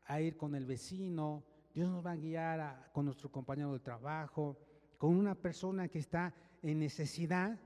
a 0.06 0.22
ir 0.22 0.36
con 0.38 0.56
el 0.56 0.66
vecino, 0.66 1.44
Dios 1.74 1.90
nos 1.90 2.06
va 2.06 2.12
a 2.12 2.16
guiar 2.16 2.92
con 2.92 3.06
nuestro 3.06 3.32
compañero 3.32 3.74
de 3.74 3.80
trabajo, 3.80 4.58
con 4.98 5.16
una 5.16 5.36
persona 5.36 5.88
que 5.88 6.00
está 6.00 6.34
en 6.62 6.80
necesidad. 6.80 7.60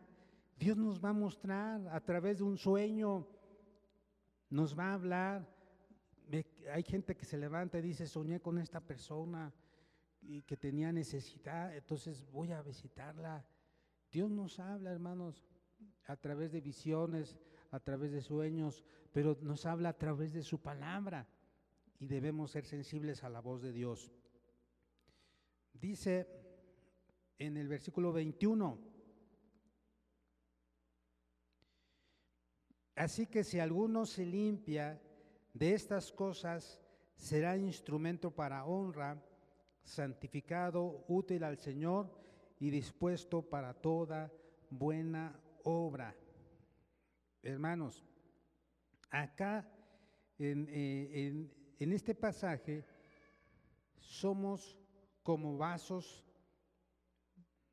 Dios 0.58 0.78
nos 0.78 1.04
va 1.04 1.10
a 1.10 1.14
mostrar 1.14 1.88
a 1.88 2.00
través 2.02 2.38
de 2.38 2.44
un 2.44 2.58
sueño, 2.58 3.28
nos 4.50 4.78
va 4.78 4.92
a 4.92 4.94
hablar, 4.94 5.48
hay 6.72 6.84
gente 6.84 7.16
que 7.16 7.26
se 7.26 7.38
levanta 7.38 7.80
y 7.80 7.82
dice, 7.82 8.08
soñé 8.08 8.42
con 8.42 8.58
esta 8.58 8.82
persona 8.82 9.54
y 10.22 10.42
que 10.42 10.58
tenía 10.58 10.92
necesidad, 10.92 11.76
entonces 11.76 12.26
voy 12.32 12.52
a 12.52 12.62
visitarla. 12.62 13.46
Dios 14.12 14.30
nos 14.32 14.60
habla, 14.60 14.92
hermanos, 14.92 15.46
a 16.08 16.16
través 16.16 16.52
de 16.52 16.62
visiones, 16.62 17.38
a 17.72 17.80
través 17.80 18.12
de 18.12 18.22
sueños, 18.22 18.84
pero 19.12 19.38
nos 19.42 19.66
habla 19.66 19.90
a 19.90 19.98
través 19.98 20.34
de 20.34 20.44
su 20.44 20.62
palabra 20.62 21.28
y 22.00 22.08
debemos 22.08 22.52
ser 22.52 22.66
sensibles 22.66 23.24
a 23.24 23.30
la 23.30 23.42
voz 23.42 23.62
de 23.62 23.72
Dios. 23.72 24.12
Dice 25.74 26.28
en 27.38 27.58
el 27.58 27.68
versículo 27.68 28.14
21, 28.14 28.80
así 32.96 33.28
que 33.28 33.44
si 33.44 33.60
alguno 33.60 34.06
se 34.06 34.26
limpia 34.26 35.02
de 35.54 35.74
estas 35.74 36.12
cosas, 36.12 36.82
será 37.16 37.58
instrumento 37.58 38.32
para 38.32 38.66
honra, 38.66 39.22
santificado, 39.84 41.06
útil 41.08 41.44
al 41.44 41.58
Señor 41.58 42.25
y 42.60 42.70
dispuesto 42.70 43.42
para 43.42 43.74
toda 43.74 44.32
buena 44.70 45.40
obra. 45.64 46.16
Hermanos, 47.42 48.04
acá 49.10 49.68
en, 50.38 50.68
eh, 50.70 51.50
en 51.80 51.92
este 51.92 52.16
pasaje 52.16 52.86
somos 53.98 54.78
como 55.24 55.58
vasos, 55.58 56.24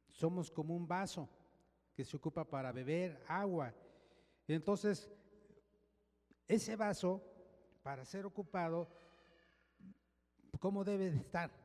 somos 0.09 0.51
como 0.51 0.75
un 0.75 0.87
vaso 0.87 1.29
que 1.95 2.05
se 2.05 2.17
ocupa 2.17 2.45
para 2.45 2.73
beber 2.73 3.23
agua. 3.29 3.75
Entonces, 4.49 5.11
ese 6.49 6.77
vaso, 6.77 7.23
para 7.83 8.05
ser 8.05 8.27
ocupado, 8.27 8.89
¿cómo 10.59 10.85
debe 10.85 11.11
de 11.11 11.19
estar? 11.19 11.62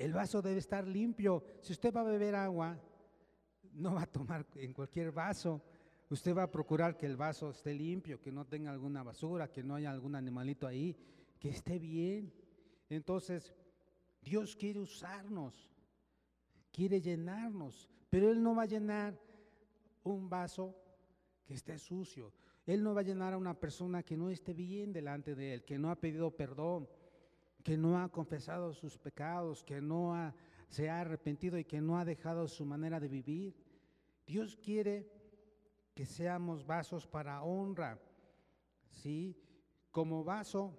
El 0.00 0.14
vaso 0.14 0.40
debe 0.40 0.60
estar 0.60 0.88
limpio. 0.88 1.44
Si 1.60 1.74
usted 1.74 1.92
va 1.92 2.00
a 2.00 2.04
beber 2.04 2.34
agua, 2.34 2.74
no 3.74 3.92
va 3.92 4.04
a 4.04 4.06
tomar 4.06 4.46
en 4.54 4.72
cualquier 4.72 5.12
vaso. 5.12 5.62
Usted 6.08 6.34
va 6.34 6.44
a 6.44 6.50
procurar 6.50 6.96
que 6.96 7.04
el 7.04 7.18
vaso 7.18 7.50
esté 7.50 7.74
limpio, 7.74 8.18
que 8.18 8.32
no 8.32 8.46
tenga 8.46 8.70
alguna 8.70 9.02
basura, 9.02 9.52
que 9.52 9.62
no 9.62 9.74
haya 9.74 9.90
algún 9.90 10.14
animalito 10.14 10.66
ahí, 10.66 10.96
que 11.38 11.50
esté 11.50 11.78
bien. 11.78 12.32
Entonces, 12.88 13.54
Dios 14.22 14.56
quiere 14.56 14.80
usarnos, 14.80 15.70
quiere 16.72 17.02
llenarnos, 17.02 17.86
pero 18.08 18.30
Él 18.30 18.42
no 18.42 18.54
va 18.54 18.62
a 18.62 18.72
llenar 18.72 19.20
un 20.02 20.30
vaso 20.30 20.74
que 21.44 21.52
esté 21.52 21.78
sucio. 21.78 22.32
Él 22.64 22.82
no 22.82 22.94
va 22.94 23.02
a 23.02 23.04
llenar 23.04 23.34
a 23.34 23.38
una 23.38 23.52
persona 23.52 24.02
que 24.02 24.16
no 24.16 24.30
esté 24.30 24.54
bien 24.54 24.94
delante 24.94 25.34
de 25.34 25.52
Él, 25.52 25.64
que 25.66 25.78
no 25.78 25.90
ha 25.90 26.00
pedido 26.00 26.30
perdón, 26.30 26.88
que 27.62 27.76
no 27.76 28.02
ha 28.02 28.08
confesado 28.10 28.72
sus 28.72 28.98
pecados, 28.98 29.62
que 29.64 29.80
no 29.80 30.32
se 30.68 30.88
ha 30.88 31.00
arrepentido 31.00 31.58
y 31.58 31.64
que 31.64 31.80
no 31.80 31.98
ha 31.98 32.04
dejado 32.04 32.48
su 32.48 32.64
manera 32.64 33.00
de 33.00 33.08
vivir. 33.08 33.54
Dios 34.26 34.56
quiere 34.56 35.10
que 35.94 36.06
seamos 36.06 36.64
vasos 36.64 37.06
para 37.06 37.42
honra, 37.42 37.98
¿sí? 38.90 39.36
Como 39.90 40.24
vaso 40.24 40.78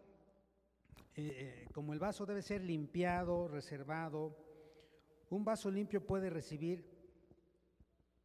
eh, 1.15 1.65
eh, 1.65 1.67
como 1.73 1.91
el 1.91 1.99
vaso 1.99 2.25
debe 2.25 2.41
ser 2.41 2.63
limpiado, 2.63 3.47
reservado, 3.47 4.37
un 5.29 5.43
vaso 5.43 5.69
limpio 5.69 6.05
puede 6.05 6.29
recibir, 6.29 6.85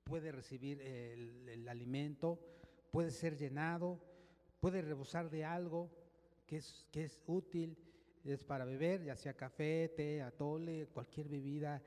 puede 0.05 0.31
recibir 0.31 0.81
el, 0.81 1.67
alimento, 1.69 2.39
puede 2.93 3.11
ser 3.11 3.37
llenado, 3.37 4.01
puede 4.61 4.83
rebosar 4.83 5.31
de 5.31 5.45
algo 5.45 5.91
que 6.47 6.59
es, 6.59 6.87
que 6.93 7.05
es 7.05 7.21
útil, 7.27 7.77
es 8.29 8.45
para 8.45 8.65
beber, 8.65 9.05
ya 9.05 9.17
sea 9.17 9.35
café, 9.35 9.93
té, 9.97 10.23
atole, 10.23 10.87
cualquier 10.87 11.29
bebida 11.29 11.83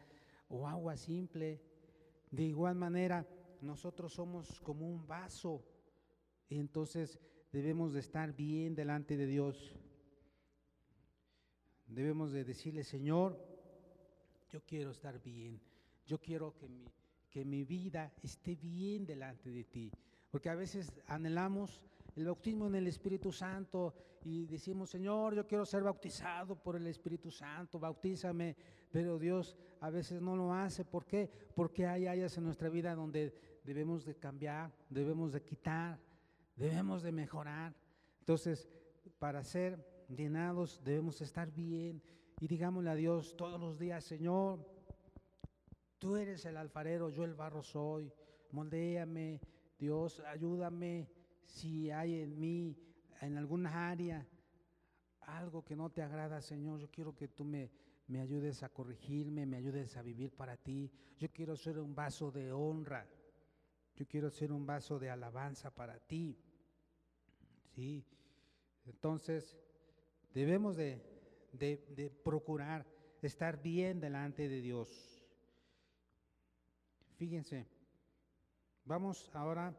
o 0.48 0.68
agua 0.68 0.98
simple. 0.98 1.62
De 2.32 2.44
igual 2.44 2.76
manera, 2.76 3.28
nosotros 3.62 4.14
somos 4.14 4.60
como 4.62 4.88
un 4.88 5.06
vaso, 5.08 5.64
y 6.48 6.60
entonces 6.60 7.20
debemos 7.52 7.94
de 7.94 8.00
estar 8.00 8.36
bien 8.36 8.76
delante 8.76 9.18
de 9.18 9.26
Dios 9.26 9.80
debemos 11.90 12.32
de 12.32 12.44
decirle, 12.44 12.84
Señor, 12.84 13.38
yo 14.50 14.62
quiero 14.66 14.92
estar 14.92 15.22
bien, 15.22 15.60
yo 16.06 16.20
quiero 16.20 16.56
que 16.56 16.70
mi, 16.70 16.86
que 17.30 17.44
mi 17.44 17.64
vida 17.64 18.14
esté 18.24 18.56
bien 18.56 19.06
delante 19.06 19.50
de 19.50 19.64
ti. 19.64 19.92
Porque 20.30 20.50
a 20.50 20.56
veces 20.56 21.02
anhelamos 21.08 21.82
el 22.20 22.26
bautismo 22.26 22.68
en 22.68 22.76
el 22.76 22.88
Espíritu 22.88 23.32
Santo 23.32 23.94
y 24.26 24.46
decimos, 24.46 24.90
Señor, 24.90 25.36
yo 25.36 25.48
quiero 25.48 25.66
ser 25.66 25.84
bautizado 25.84 26.62
por 26.62 26.76
el 26.76 26.86
Espíritu 26.88 27.32
Santo, 27.32 27.80
bautízame, 27.80 28.58
pero 28.92 29.18
Dios 29.18 29.56
a 29.80 29.90
veces 29.90 30.22
no 30.22 30.36
lo 30.36 30.54
hace. 30.54 30.84
¿Por 30.84 31.06
qué? 31.06 31.32
Porque 31.56 31.88
hay 31.88 32.08
áreas 32.08 32.38
en 32.38 32.44
nuestra 32.44 32.68
vida 32.68 32.94
donde 32.94 33.34
debemos 33.64 34.04
de 34.04 34.16
cambiar, 34.16 34.70
debemos 34.90 35.32
de 35.32 35.42
quitar, 35.42 35.98
debemos 36.58 37.04
de 37.04 37.14
mejorar. 37.14 37.74
Entonces, 38.20 38.68
para 39.18 39.42
ser 39.44 40.06
llenados, 40.10 40.82
debemos 40.84 41.22
estar 41.22 41.50
bien 41.52 42.02
y 42.42 42.48
digámosle 42.48 42.90
a 42.90 42.96
Dios 42.96 43.38
todos 43.38 43.60
los 43.62 43.80
días, 43.80 44.04
Señor, 44.04 44.60
tú 45.98 46.18
eres 46.18 46.44
el 46.44 46.58
alfarero, 46.58 47.10
yo 47.10 47.24
el 47.24 47.34
barro 47.34 47.64
soy, 47.64 48.12
moldéame, 48.52 49.40
Dios, 49.78 50.20
ayúdame 50.28 51.19
si 51.50 51.92
hay 51.92 52.22
en 52.22 52.40
mí, 52.40 52.76
en 53.22 53.38
alguna 53.38 53.90
área, 53.90 54.26
algo 55.22 55.64
que 55.64 55.76
no 55.76 55.90
te 55.90 56.02
agrada, 56.02 56.42
Señor, 56.42 56.80
yo 56.80 56.90
quiero 56.90 57.16
que 57.16 57.28
tú 57.28 57.44
me, 57.44 57.70
me 58.08 58.22
ayudes 58.22 58.64
a 58.64 58.70
corregirme, 58.70 59.46
me 59.46 59.58
ayudes 59.58 59.98
a 59.98 60.02
vivir 60.02 60.32
para 60.32 60.58
ti. 60.58 60.92
Yo 61.18 61.30
quiero 61.30 61.56
ser 61.56 61.80
un 61.80 61.94
vaso 61.94 62.32
de 62.32 62.52
honra. 62.52 63.08
Yo 63.96 64.08
quiero 64.08 64.30
ser 64.30 64.52
un 64.52 64.66
vaso 64.66 64.98
de 64.98 65.10
alabanza 65.10 65.70
para 65.70 66.00
ti. 66.00 66.38
¿Sí? 67.76 68.06
Entonces, 68.86 69.58
Debemos 70.34 70.78
de, 70.78 71.02
procurar 72.24 72.86
estar 73.22 73.62
bien 73.62 74.00
delante 74.00 74.48
de 74.48 74.62
Dios. 74.62 75.24
Fíjense, 77.18 77.68
vamos 78.86 79.30
ahora 79.34 79.76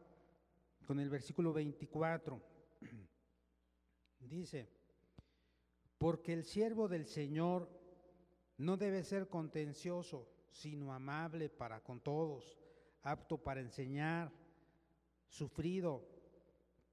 con 0.91 0.99
el 0.99 1.09
versículo 1.09 1.53
24. 1.53 2.41
Dice, 4.19 4.67
porque 5.97 6.33
el 6.33 6.43
siervo 6.43 6.89
del 6.89 7.05
Señor 7.05 7.69
no 8.57 8.75
debe 8.75 9.05
ser 9.05 9.29
contencioso, 9.29 10.27
sino 10.49 10.93
amable 10.93 11.47
para 11.47 11.79
con 11.79 12.01
todos, 12.01 12.57
apto 13.03 13.37
para 13.37 13.61
enseñar, 13.61 14.33
sufrido, 15.29 16.05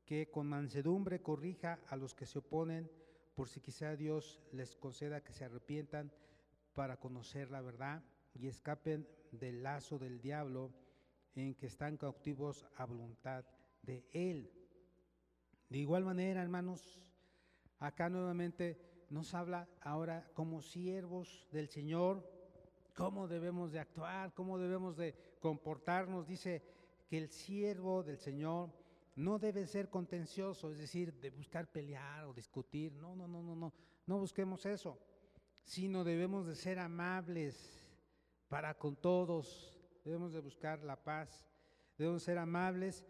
que 0.07 0.31
con 0.31 0.47
mansedumbre 0.47 1.21
corrija 1.21 1.81
a 1.89 1.97
los 1.97 2.15
que 2.15 2.27
se 2.27 2.39
oponen 2.39 2.89
por 3.35 3.49
si 3.49 3.61
quizá 3.61 3.97
Dios 3.97 4.41
les 4.53 4.77
conceda 4.77 5.25
que 5.25 5.33
se 5.33 5.45
arrepientan 5.45 6.13
para 6.73 7.01
conocer 7.01 7.51
la 7.51 7.63
verdad 7.63 8.05
y 8.33 8.47
escapen 8.47 9.09
del 9.33 9.65
lazo 9.65 9.99
del 9.99 10.21
diablo 10.21 10.73
en 11.35 11.57
que 11.57 11.67
están 11.67 11.97
cautivos 11.97 12.65
a 12.77 12.85
voluntad 12.85 13.45
de 13.83 14.07
Él. 14.13 14.51
De 15.69 15.79
igual 15.79 16.05
manera, 16.05 16.43
hermanos, 16.43 17.01
acá 17.79 18.09
nuevamente 18.09 18.79
nos 19.11 19.35
habla 19.35 19.69
ahora 19.81 20.31
como 20.35 20.63
siervos 20.63 21.47
del 21.51 21.69
Señor, 21.69 22.29
cómo 22.95 23.29
debemos 23.29 23.73
de 23.73 23.81
actuar, 23.81 24.35
cómo 24.35 24.59
debemos 24.59 24.97
de 24.97 25.15
comportarnos. 25.41 26.27
Dice 26.27 26.63
que 27.09 27.19
el 27.19 27.29
siervo 27.29 28.03
del 28.03 28.19
Señor 28.19 28.71
no 29.17 29.39
debe 29.39 29.67
ser 29.67 29.89
contencioso, 29.89 30.71
es 30.71 30.79
decir, 30.79 31.13
de 31.15 31.31
buscar 31.31 31.71
pelear 31.71 32.25
o 32.25 32.33
discutir. 32.33 32.93
No, 32.93 33.17
no, 33.17 33.27
no, 33.27 33.43
no, 33.43 33.57
no. 33.57 33.73
No 34.07 34.19
busquemos 34.19 34.65
eso, 34.65 34.99
sino 35.65 36.05
debemos 36.05 36.47
de 36.47 36.55
ser 36.55 36.79
amables 36.79 37.79
para 38.49 38.75
con 38.75 38.97
todos. 38.97 39.79
Debemos 40.05 40.33
de 40.33 40.41
buscar 40.41 40.83
la 40.85 40.97
paz. 40.97 41.47
Debemos 41.97 42.23
ser 42.23 42.39
amables, 42.39 43.05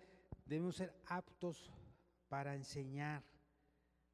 debemos 0.49 0.77
ser 0.77 0.95
aptos 1.07 1.71
para 2.29 2.55
enseñar. 2.55 3.23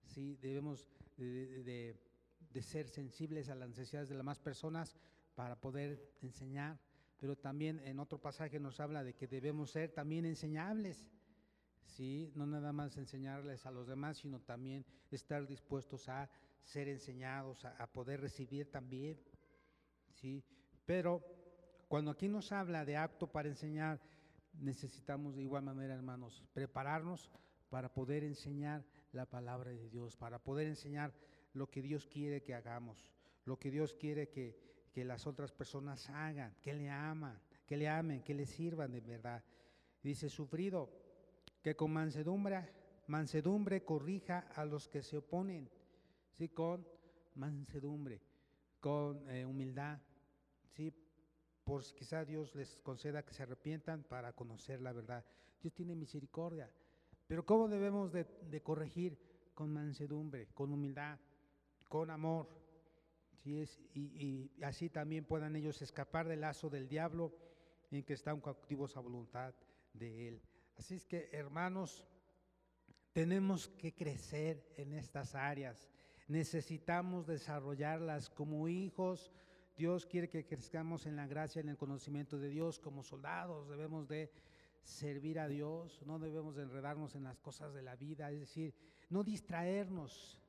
¿sí? 0.02 0.36
Debemos 0.36 0.88
de, 1.16 1.96
ser 2.60 2.88
sensibles 2.88 3.48
a 3.48 3.54
las 3.54 3.68
necesidades 3.68 4.08
de 4.08 4.16
las 4.16 4.24
más 4.24 4.38
personas 4.38 4.96
para 5.34 5.60
poder 5.60 6.12
enseñar. 6.22 6.78
Pero 7.18 7.36
también 7.36 7.80
en 7.84 8.00
otro 8.00 8.20
pasaje 8.20 8.58
nos 8.58 8.80
habla 8.80 9.04
de 9.04 9.14
que 9.14 9.28
debemos 9.28 9.70
ser 9.70 9.92
también 9.92 10.26
enseñables. 10.26 11.10
¿sí? 11.86 12.32
No 12.34 12.46
nada 12.46 12.72
más 12.72 12.96
enseñarles 12.96 13.64
a 13.64 13.70
los 13.70 13.86
demás, 13.86 14.18
sino 14.18 14.40
también 14.40 14.84
estar 15.10 15.46
dispuestos 15.46 16.08
a 16.08 16.28
ser 16.64 16.88
enseñados, 16.88 17.64
a, 17.64 17.86
poder 17.92 18.22
recibir 18.22 18.70
también, 18.70 19.20
¿sí? 20.14 20.42
Pero 20.86 21.22
cuando 21.88 22.10
aquí 22.10 22.26
nos 22.26 22.52
habla 22.52 22.86
de 22.86 22.96
apto 22.96 23.30
para 23.30 23.48
enseñar, 23.48 24.00
necesitamos 24.60 25.34
de 25.34 25.42
igual 25.42 25.62
manera, 25.64 25.94
hermanos, 25.94 26.42
prepararnos 26.52 27.30
para 27.68 27.92
poder 27.92 28.24
enseñar 28.24 28.84
la 29.12 29.26
palabra 29.26 29.70
de 29.70 29.88
Dios, 29.88 30.16
para 30.16 30.38
poder 30.38 30.66
enseñar 30.66 31.12
lo 31.52 31.70
que 31.70 31.82
Dios 31.82 32.06
quiere 32.06 32.42
que 32.42 32.54
hagamos, 32.54 33.10
lo 33.44 33.58
que 33.58 33.70
Dios 33.70 33.94
quiere 33.94 34.28
que, 34.28 34.88
que 34.92 35.04
las 35.04 35.26
otras 35.26 35.52
personas 35.52 36.08
hagan, 36.10 36.54
que 36.60 36.72
le 36.72 36.90
aman, 36.90 37.40
que 37.66 37.76
le 37.76 37.88
amen, 37.88 38.22
que 38.22 38.34
le 38.34 38.46
sirvan 38.46 38.92
de 38.92 39.00
verdad. 39.00 39.42
Dice, 40.02 40.28
sufrido, 40.28 40.90
que 41.62 41.74
con 41.74 41.92
mansedumbre, 41.92 42.68
mansedumbre 43.06 43.84
corrija 43.84 44.46
a 44.54 44.64
los 44.64 44.88
que 44.88 45.02
se 45.02 45.16
oponen, 45.16 45.68
¿sí? 46.32 46.48
con 46.50 46.86
mansedumbre, 47.34 48.20
con 48.80 49.28
eh, 49.30 49.44
humildad, 49.44 49.98
¿sí? 50.76 50.92
Por 51.64 51.82
quizá 51.94 52.24
Dios 52.24 52.54
les 52.54 52.76
conceda 52.82 53.24
que 53.24 53.34
se 53.34 53.42
arrepientan 53.42 54.04
para 54.04 54.32
conocer 54.32 54.80
la 54.80 54.92
verdad. 54.92 55.24
Dios 55.60 55.74
tiene 55.74 55.94
misericordia, 55.94 56.70
pero 57.26 57.44
¿cómo 57.44 57.68
debemos 57.68 58.12
de, 58.12 58.60
corregir? 58.62 59.18
Con 59.54 59.72
mansedumbre, 59.72 60.48
con 60.52 60.72
humildad, 60.72 61.16
con 61.88 62.10
amor, 62.10 62.48
¿sí? 63.36 63.60
es, 63.60 63.80
y, 63.94 64.00
y 64.00 64.64
así 64.64 64.90
también 64.90 65.24
puedan 65.24 65.54
ellos 65.54 65.80
escapar 65.80 66.26
del 66.26 66.40
lazo 66.40 66.68
del 66.68 66.88
diablo 66.88 67.32
en 67.92 68.02
que 68.02 68.14
están 68.14 68.40
cautivos 68.40 68.96
a 68.96 69.00
voluntad 69.00 69.54
de 69.92 70.28
Él. 70.28 70.42
Así 70.76 70.96
es 70.96 71.06
que, 71.06 71.28
hermanos, 71.32 72.04
tenemos 73.12 73.68
que 73.68 73.94
crecer 73.94 74.66
en 74.76 74.92
estas 74.92 75.34
áreas. 75.34 75.88
Necesitamos 76.26 77.26
desarrollarlas 77.26 78.28
como 78.28 78.68
hijos. 78.68 79.32
Dios 79.76 80.06
quiere 80.06 80.28
que 80.28 80.46
crezcamos 80.46 81.06
en 81.06 81.16
la 81.16 81.26
gracia, 81.26 81.60
en 81.60 81.68
el 81.68 81.76
conocimiento 81.76 82.38
de 82.38 82.48
Dios. 82.48 82.78
Como 82.78 83.02
soldados 83.02 83.68
debemos 83.68 84.08
de 84.08 84.30
servir 84.82 85.38
a 85.38 85.48
Dios, 85.48 86.00
no 86.04 86.18
debemos 86.18 86.56
de 86.56 86.62
enredarnos 86.62 87.14
en 87.14 87.24
las 87.24 87.40
cosas 87.40 87.74
de 87.74 87.82
la 87.82 87.96
vida, 87.96 88.30
es 88.30 88.40
decir, 88.40 88.74
no 89.10 89.24
distraernos 89.24 90.40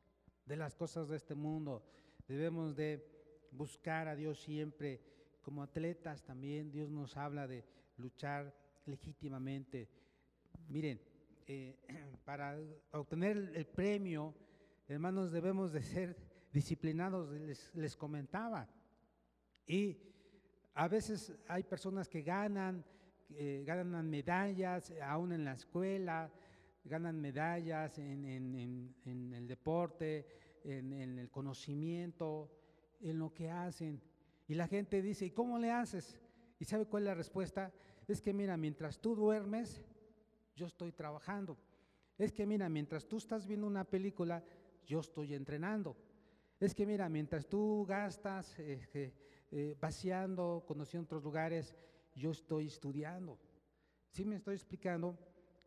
de 0.45 0.57
las 0.57 0.75
cosas 0.75 1.09
de 1.09 1.15
este 1.15 1.35
mundo. 1.35 1.83
Debemos 2.27 2.75
de 2.75 3.05
buscar 3.51 4.07
a 4.07 4.15
Dios 4.15 4.39
siempre. 4.39 5.01
Como 5.41 5.63
atletas 5.63 6.23
también 6.23 6.71
Dios 6.71 6.89
nos 6.89 7.17
habla 7.17 7.47
de 7.47 7.63
luchar 7.97 8.53
legítimamente. 8.85 9.89
Miren, 10.67 10.99
eh, 11.47 11.75
para 12.25 12.57
obtener 12.91 13.51
el 13.53 13.65
premio, 13.65 14.33
hermanos, 14.87 15.31
debemos 15.31 15.71
de 15.71 15.81
ser 15.81 16.17
disciplinados, 16.51 17.29
les, 17.73 17.95
comentaba. 17.97 18.67
Y 19.65 19.97
a 20.73 20.87
veces 20.87 21.33
hay 21.47 21.63
personas 21.63 22.07
que 22.07 22.21
ganan, 22.21 22.83
ganan 23.63 24.09
medallas, 24.09 24.93
aún 25.01 25.31
en 25.31 25.45
la 25.45 25.53
escuela, 25.53 26.31
ganan 26.83 27.19
medallas 27.19 27.97
en, 27.97 28.25
el 29.05 29.47
deporte, 29.47 30.27
en, 30.63 30.93
en, 30.93 31.19
el 31.19 31.29
conocimiento, 31.29 32.51
en 33.01 33.19
lo 33.19 33.33
que 33.33 33.49
hacen. 33.49 34.01
Y 34.47 34.53
la 34.53 34.67
gente 34.67 35.01
dice, 35.01 35.25
¿y 35.25 35.31
cómo 35.31 35.57
le 35.57 35.71
haces? 35.71 36.19
¿Y 36.59 36.65
sabe 36.65 36.85
cuál 36.85 37.03
es 37.03 37.07
la 37.07 37.15
respuesta? 37.15 37.73
Es 38.07 38.21
que 38.21 38.33
mira, 38.33 38.55
mientras 38.55 38.99
tú 38.99 39.15
duermes, 39.15 39.83
yo 40.55 40.67
estoy 40.67 40.91
trabajando. 40.91 41.57
Es 42.17 42.31
que 42.31 42.45
mira, 42.45 42.69
mientras 42.69 43.07
tú 43.07 43.17
estás 43.17 43.45
viendo 43.45 43.67
una 43.67 43.83
película, 43.83 44.43
yo 44.85 44.99
estoy 44.99 45.33
entrenando. 45.33 45.97
Es 46.59 46.73
que 46.73 46.85
mira, 46.85 47.09
mientras 47.09 47.47
tú 47.47 47.85
gastas 47.87 48.57
eh, 48.59 49.13
vaciando, 49.79 50.63
conociendo 50.67 51.05
otros 51.05 51.23
lugares, 51.23 51.75
yo 52.13 52.31
estoy 52.31 52.67
estudiando. 52.67 53.37
Si 54.09 54.25
me 54.25 54.35
estoy 54.35 54.55
explicando? 54.55 55.17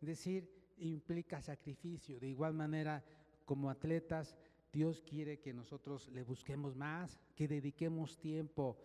Decir 0.01 0.49
implica 0.77 1.41
sacrificio. 1.41 2.19
De 2.19 2.27
igual 2.27 2.53
manera, 2.53 3.03
como 3.45 3.69
atletas, 3.69 4.35
Dios 4.71 5.01
quiere 5.01 5.39
que 5.39 5.53
nosotros 5.53 6.07
le 6.09 6.23
busquemos 6.23 6.75
más, 6.75 7.19
que 7.35 7.47
dediquemos 7.47 8.19
tiempo 8.19 8.77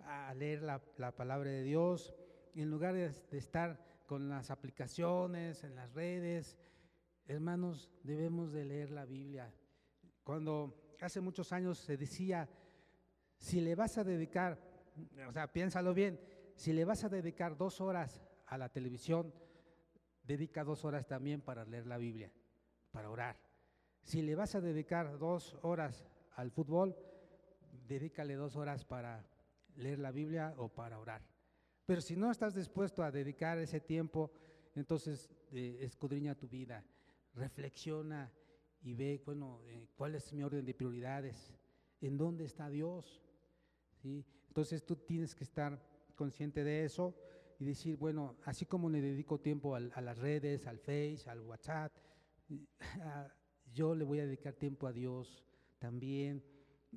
a 0.00 0.32
leer 0.34 0.62
la, 0.62 0.80
palabra 1.12 1.50
de 1.50 1.62
Dios, 1.62 2.14
en 2.54 2.70
lugar 2.70 2.94
de 2.94 3.38
estar 3.38 3.78
con 4.06 4.28
las 4.28 4.50
aplicaciones, 4.50 5.64
en 5.64 5.74
las 5.76 5.92
redes. 5.94 6.56
Hermanos, 7.26 7.90
debemos 8.02 8.52
de 8.52 8.64
leer 8.64 8.90
la 8.90 9.04
Biblia. 9.04 9.52
Cuando 10.24 10.94
hace 11.00 11.20
muchos 11.20 11.52
años 11.52 11.78
se 11.78 11.96
decía, 11.96 12.48
si 13.40 13.60
le 13.60 13.74
vas 13.74 13.96
a 13.98 14.04
dedicar, 14.04 14.58
o 15.26 15.32
sea, 15.32 15.50
piénsalo 15.50 15.94
bien, 15.94 16.20
si 16.54 16.72
le 16.72 16.84
vas 16.84 17.02
a 17.04 17.08
dedicar 17.08 17.56
dos 17.56 17.80
horas 17.80 18.22
a 18.46 18.58
la 18.58 18.68
televisión, 18.68 19.32
dedica 20.22 20.62
dos 20.62 20.84
horas 20.84 21.06
también 21.06 21.40
para 21.40 21.64
leer 21.64 21.86
la 21.86 21.96
Biblia, 21.96 22.30
para 22.92 23.10
orar. 23.10 23.40
Si 24.02 24.20
le 24.20 24.34
vas 24.34 24.54
a 24.54 24.60
dedicar 24.60 25.18
dos 25.18 25.58
horas 25.62 26.06
al 26.36 26.50
fútbol, 26.50 26.94
dedícale 27.88 28.34
dos 28.34 28.56
horas 28.56 28.84
para 28.84 29.26
leer 29.76 29.98
la 29.98 30.12
Biblia 30.12 30.54
o 30.58 30.68
para 30.68 30.98
orar. 30.98 31.22
Pero 31.86 32.02
si 32.02 32.16
no 32.16 32.30
estás 32.30 32.54
dispuesto 32.54 33.02
a 33.02 33.10
dedicar 33.10 33.58
ese 33.58 33.80
tiempo, 33.80 34.30
entonces 34.74 35.30
eh, 35.50 35.78
escudriña 35.80 36.34
tu 36.34 36.46
vida, 36.46 36.84
reflexiona 37.34 38.30
y 38.82 38.94
ve, 38.94 39.22
bueno, 39.24 39.62
eh, 39.64 39.88
cuál 39.96 40.14
es 40.14 40.30
mi 40.34 40.42
orden 40.42 40.64
de 40.64 40.74
prioridades, 40.74 41.54
en 42.02 42.18
dónde 42.18 42.44
está 42.44 42.68
Dios. 42.68 43.22
Entonces 44.02 44.84
tú 44.84 44.96
tienes 44.96 45.34
que 45.34 45.44
estar 45.44 45.80
consciente 46.14 46.64
de 46.64 46.84
eso 46.84 47.14
y 47.58 47.64
decir, 47.64 47.96
bueno, 47.96 48.36
así 48.44 48.66
como 48.66 48.88
le 48.88 49.00
dedico 49.00 49.38
tiempo 49.38 49.74
a 49.74 49.80
las 49.80 50.18
redes, 50.18 50.66
al 50.66 50.78
Face, 50.78 51.24
al 51.26 51.40
WhatsApp, 51.40 51.92
yo 53.72 53.94
le 53.94 54.04
voy 54.04 54.20
a 54.20 54.26
dedicar 54.26 54.54
tiempo 54.54 54.86
a 54.86 54.92
Dios 54.92 55.44
también, 55.78 56.42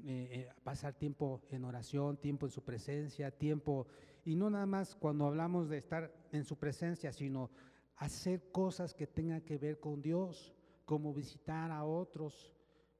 eh, 0.06 0.49
pasar 0.64 0.93
tiempo 0.93 1.41
en 1.51 1.66
oración, 1.66 2.18
tiempo 2.18 2.45
en 2.45 2.51
su 2.51 2.64
presencia, 2.64 3.30
tiempo 3.30 3.88
y 4.26 4.36
no 4.36 4.49
nada 4.49 4.66
más 4.66 4.95
cuando 4.95 5.26
hablamos 5.28 5.70
de 5.70 5.78
estar 5.78 6.12
en 6.32 6.45
su 6.45 6.58
presencia, 6.58 7.12
sino 7.12 7.51
hacer 7.97 8.51
cosas 8.51 8.93
que 8.93 9.06
tengan 9.06 9.41
que 9.41 9.58
ver 9.58 9.80
con 9.80 10.01
Dios, 10.01 10.54
como 10.86 11.14
visitar 11.14 11.72
a 11.72 11.84
otros, 11.84 12.51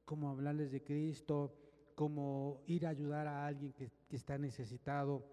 como 0.06 0.30
hablarles 0.30 0.72
de 0.72 0.84
Cristo, 0.84 1.54
como 1.96 2.62
ir 2.66 2.86
a 2.86 2.90
ayudar 2.90 3.28
a 3.28 3.46
alguien 3.46 3.74
que, 3.74 3.92
está 4.10 4.38
necesitado. 4.38 5.26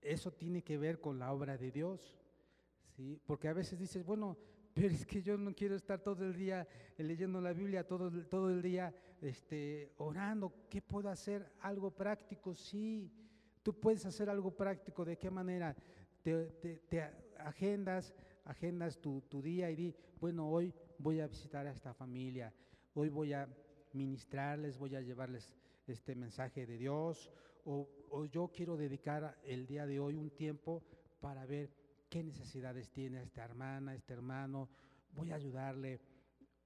Eso 0.00 0.32
tiene 0.32 0.62
que 0.62 0.78
ver 0.78 1.00
con 1.00 1.18
la 1.18 1.32
obra 1.32 1.58
de 1.58 1.70
Dios, 1.70 2.18
¿sí? 2.96 3.20
Porque 3.26 3.48
a 3.48 3.52
veces 3.52 3.78
dices, 3.78 4.04
bueno, 4.04 4.38
pero 4.74 4.88
es 4.88 5.04
que 5.04 5.22
yo 5.22 5.36
no 5.36 5.54
quiero 5.54 5.76
estar 5.76 6.00
todo 6.00 6.24
el 6.24 6.34
día 6.34 6.66
leyendo 6.96 7.40
la 7.40 7.52
Biblia, 7.52 7.86
todo, 7.86 8.10
todo 8.28 8.50
el 8.50 8.62
día 8.62 8.94
este, 9.20 9.92
orando. 9.98 10.52
¿Qué 10.70 10.80
puedo 10.80 11.08
hacer? 11.08 11.52
Algo 11.60 11.90
práctico, 11.90 12.54
sí. 12.54 13.10
Tú 13.62 13.78
puedes 13.78 14.04
hacer 14.06 14.28
algo 14.28 14.50
práctico, 14.50 15.04
¿de 15.04 15.16
qué 15.16 15.30
manera? 15.30 15.76
Te, 16.22 16.50
agendas, 17.38 18.14
agendas 18.44 18.98
tu, 19.00 19.22
día 19.42 19.70
y 19.70 19.76
di, 19.76 19.94
bueno, 20.20 20.48
hoy 20.48 20.74
voy 20.98 21.20
a 21.20 21.26
visitar 21.26 21.66
a 21.66 21.72
esta 21.72 21.92
familia, 21.94 22.52
hoy 22.94 23.08
voy 23.08 23.32
a 23.32 23.48
ministrarles, 23.92 24.78
voy 24.78 24.96
a 24.96 25.00
llevarles 25.00 25.52
este 25.92 26.14
mensaje 26.14 26.66
de 26.66 26.78
Dios, 26.78 27.30
o, 27.64 27.88
yo 28.26 28.48
quiero 28.48 28.76
dedicar 28.76 29.38
el 29.44 29.66
día 29.66 29.86
de 29.86 30.00
hoy 30.00 30.16
un 30.16 30.30
tiempo 30.30 30.82
para 31.20 31.46
ver 31.46 31.70
qué 32.08 32.22
necesidades 32.22 32.90
tiene 32.90 33.22
esta 33.22 33.44
hermana, 33.44 33.94
este 33.94 34.12
hermano, 34.12 34.68
voy 35.12 35.30
a 35.30 35.36
ayudarle, 35.36 36.00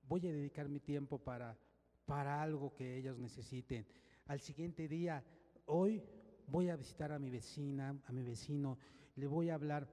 voy 0.02 0.26
a 0.26 0.32
dedicar 0.32 0.68
mi 0.68 0.80
tiempo 0.80 1.18
para, 1.18 1.56
para 2.04 2.42
algo 2.42 2.74
que 2.74 2.96
ellos 2.96 3.18
necesiten. 3.18 3.86
Al 4.26 4.40
siguiente 4.40 4.88
día, 4.88 5.22
hoy 5.66 6.02
voy 6.46 6.68
a 6.68 6.76
visitar 6.76 7.12
a 7.12 7.18
mi 7.18 7.30
vecina, 7.30 8.00
a 8.06 8.12
mi 8.12 8.22
vecino, 8.22 8.78
le 9.14 9.26
voy 9.26 9.50
a 9.50 9.54
hablar 9.54 9.88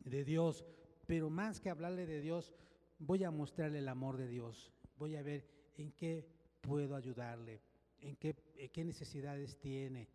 de 0.00 0.24
Dios, 0.24 0.64
pero 1.06 1.30
más 1.30 1.60
que 1.60 1.70
hablarle 1.70 2.06
de 2.06 2.20
Dios, 2.20 2.54
voy 2.98 3.24
a 3.24 3.30
mostrarle 3.30 3.78
el 3.78 3.88
amor 3.88 4.16
de 4.16 4.28
Dios, 4.28 4.72
voy 4.96 5.16
a 5.16 5.22
ver 5.22 5.48
en 5.76 5.92
qué 5.92 6.26
puedo 6.60 6.96
ayudarle, 6.96 7.62
en 8.00 8.16
qué, 8.16 8.34
qué 8.72 8.84
necesidades 8.84 9.58
tiene, 9.58 10.08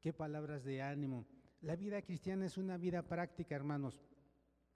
qué 0.00 0.12
palabras 0.12 0.64
de 0.64 0.82
ánimo. 0.82 1.26
La 1.60 1.76
vida 1.76 2.02
cristiana 2.02 2.46
es 2.46 2.56
una 2.56 2.76
vida 2.76 3.02
práctica, 3.02 3.54
hermanos. 3.54 4.00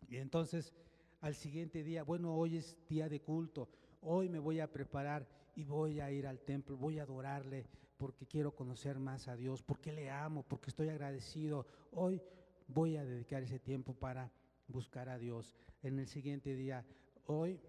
Y 0.08 0.16
entonces, 0.16 0.72
al 1.20 1.34
siguiente 1.34 1.82
día, 1.82 2.04
bueno, 2.04 2.34
hoy 2.36 2.58
es 2.58 2.76
día 2.88 3.08
de 3.08 3.20
culto, 3.20 3.68
hoy 4.00 4.28
me 4.28 4.38
voy 4.38 4.60
a 4.60 4.70
preparar 4.70 5.26
y 5.56 5.64
voy 5.64 6.00
a 6.00 6.10
ir 6.10 6.26
al 6.26 6.40
templo, 6.40 6.76
voy 6.76 6.98
a 6.98 7.04
adorarle, 7.04 7.66
porque 7.96 8.26
quiero 8.26 8.54
conocer 8.54 8.98
más 8.98 9.28
a 9.28 9.36
Dios, 9.36 9.62
porque 9.62 9.92
le 9.92 10.10
amo, 10.10 10.42
porque 10.42 10.70
estoy 10.70 10.88
agradecido. 10.88 11.66
Hoy 11.92 12.20
voy 12.66 12.96
a 12.96 13.04
dedicar 13.04 13.42
ese 13.42 13.58
tiempo 13.58 13.94
para 13.94 14.30
buscar 14.68 15.08
a 15.08 15.18
Dios. 15.18 15.54
En 15.82 15.98
el 15.98 16.06
siguiente 16.06 16.54
día, 16.54 16.84
hoy 17.26 17.60